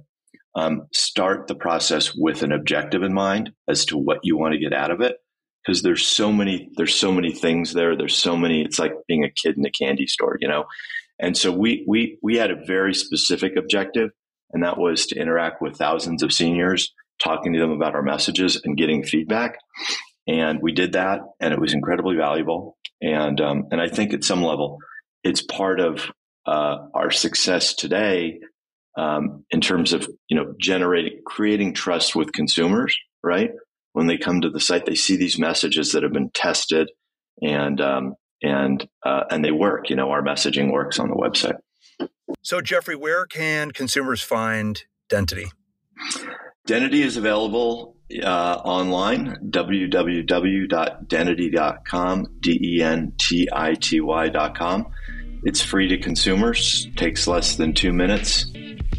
um, 0.55 0.83
start 0.93 1.47
the 1.47 1.55
process 1.55 2.13
with 2.15 2.43
an 2.43 2.51
objective 2.51 3.01
in 3.01 3.13
mind 3.13 3.51
as 3.67 3.85
to 3.85 3.97
what 3.97 4.19
you 4.21 4.37
want 4.37 4.53
to 4.53 4.59
get 4.59 4.73
out 4.73 4.91
of 4.91 5.01
it. 5.01 5.17
Because 5.65 5.81
there's 5.81 6.05
so 6.05 6.31
many, 6.31 6.69
there's 6.77 6.93
so 6.95 7.11
many 7.11 7.33
things 7.33 7.73
there. 7.73 7.97
There's 7.97 8.15
so 8.15 8.37
many. 8.37 8.61
It's 8.61 8.79
like 8.79 8.93
being 9.07 9.25
a 9.25 9.31
kid 9.31 9.57
in 9.57 9.65
a 9.65 9.71
candy 9.71 10.07
store, 10.07 10.37
you 10.39 10.47
know. 10.47 10.65
And 11.19 11.37
so 11.37 11.51
we 11.51 11.83
we 11.87 12.17
we 12.21 12.37
had 12.37 12.51
a 12.51 12.65
very 12.65 12.93
specific 12.93 13.55
objective, 13.57 14.11
and 14.51 14.63
that 14.63 14.77
was 14.77 15.05
to 15.07 15.19
interact 15.19 15.61
with 15.61 15.77
thousands 15.77 16.23
of 16.23 16.33
seniors, 16.33 16.93
talking 17.21 17.53
to 17.53 17.59
them 17.59 17.71
about 17.71 17.95
our 17.95 18.03
messages 18.03 18.61
and 18.63 18.77
getting 18.77 19.03
feedback. 19.03 19.57
And 20.27 20.59
we 20.61 20.73
did 20.73 20.93
that, 20.93 21.21
and 21.39 21.53
it 21.53 21.59
was 21.59 21.73
incredibly 21.73 22.15
valuable. 22.15 22.77
And 23.01 23.39
um, 23.41 23.63
and 23.71 23.81
I 23.81 23.89
think 23.89 24.13
at 24.13 24.23
some 24.23 24.43
level, 24.43 24.77
it's 25.23 25.41
part 25.41 25.79
of 25.79 26.11
uh, 26.45 26.77
our 26.93 27.11
success 27.11 27.73
today 27.73 28.39
um, 28.97 29.45
in 29.49 29.61
terms 29.61 29.93
of 29.93 30.07
you 30.27 30.37
know 30.37 30.53
generating 30.59 31.21
creating 31.25 31.73
trust 31.73 32.15
with 32.15 32.31
consumers, 32.31 32.95
right? 33.23 33.51
when 33.97 34.05
they 34.05 34.17
come 34.19 34.41
to 34.41 34.49
the 34.51 34.59
site, 34.59 34.85
they 34.85 34.93
see 34.93 35.15
these 35.15 35.39
messages 35.39 35.91
that 35.91 36.03
have 36.03 36.13
been 36.13 36.29
tested 36.29 36.87
and 37.41 37.81
um, 37.81 38.13
and 38.41 38.87
uh, 39.03 39.23
and 39.29 39.43
they 39.43 39.51
work. 39.51 39.89
You 39.89 39.95
know, 39.95 40.11
our 40.11 40.21
messaging 40.21 40.71
works 40.71 40.99
on 40.99 41.09
the 41.09 41.15
website. 41.15 41.57
So, 42.41 42.61
Jeffrey, 42.61 42.95
where 42.95 43.25
can 43.25 43.71
consumers 43.71 44.21
find 44.21 44.83
Dentity? 45.09 45.47
Dentity 46.65 47.01
is 47.01 47.17
available 47.17 47.97
uh, 48.23 48.61
online, 48.63 49.37
www.dentity.com, 49.49 52.27
D-E-N-T-I-T-Y.com. 52.39 53.11
It's 55.43 55.61
free 55.61 55.87
to 55.89 55.97
consumers, 55.97 56.87
takes 56.95 57.27
less 57.27 57.57
than 57.57 57.73
two 57.73 57.91
minutes, 57.93 58.45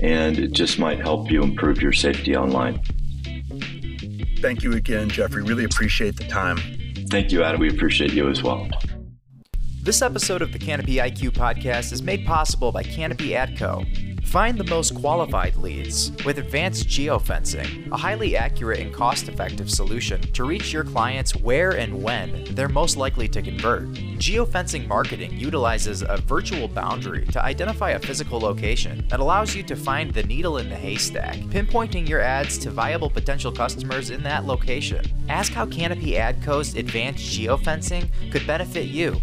and 0.00 0.38
it 0.38 0.52
just 0.52 0.78
might 0.78 1.00
help 1.00 1.28
you 1.30 1.42
improve 1.42 1.82
your 1.82 1.92
safety 1.92 2.36
online. 2.36 2.80
Thank 4.40 4.62
you 4.62 4.74
again, 4.74 5.08
Jeffrey. 5.08 5.42
Really 5.42 5.64
appreciate 5.64 6.16
the 6.16 6.28
time. 6.28 6.58
Thank 7.10 7.32
you, 7.32 7.42
Adam. 7.42 7.60
We 7.60 7.70
appreciate 7.70 8.12
you 8.12 8.28
as 8.28 8.40
well. 8.42 8.68
This 9.80 10.02
episode 10.02 10.42
of 10.42 10.52
the 10.52 10.58
Canopy 10.58 10.96
IQ 10.96 11.30
podcast 11.30 11.92
is 11.92 12.02
made 12.02 12.26
possible 12.26 12.72
by 12.72 12.82
Canopy 12.82 13.30
AdCo. 13.30 14.26
Find 14.26 14.58
the 14.58 14.64
most 14.64 14.94
qualified 14.94 15.56
leads 15.56 16.12
with 16.26 16.36
advanced 16.36 16.88
geofencing, 16.88 17.90
a 17.90 17.96
highly 17.96 18.36
accurate 18.36 18.80
and 18.80 18.92
cost 18.92 19.28
effective 19.28 19.70
solution 19.70 20.20
to 20.32 20.44
reach 20.44 20.70
your 20.72 20.84
clients 20.84 21.34
where 21.34 21.78
and 21.78 22.02
when 22.02 22.44
they're 22.54 22.68
most 22.68 22.98
likely 22.98 23.26
to 23.28 23.40
convert. 23.40 23.88
Geofencing 24.18 24.86
marketing 24.86 25.38
utilizes 25.38 26.02
a 26.02 26.18
virtual 26.26 26.68
boundary 26.68 27.24
to 27.26 27.42
identify 27.42 27.90
a 27.90 27.98
physical 27.98 28.38
location 28.38 29.06
that 29.08 29.20
allows 29.20 29.54
you 29.54 29.62
to 29.62 29.76
find 29.76 30.12
the 30.12 30.24
needle 30.24 30.58
in 30.58 30.68
the 30.68 30.76
haystack, 30.76 31.36
pinpointing 31.36 32.06
your 32.06 32.20
ads 32.20 32.58
to 32.58 32.70
viable 32.70 33.08
potential 33.08 33.52
customers 33.52 34.10
in 34.10 34.22
that 34.24 34.44
location. 34.44 35.06
Ask 35.30 35.52
how 35.52 35.64
Canopy 35.64 36.12
AdCo's 36.12 36.74
advanced 36.74 37.24
geofencing 37.24 38.10
could 38.30 38.46
benefit 38.46 38.88
you 38.88 39.18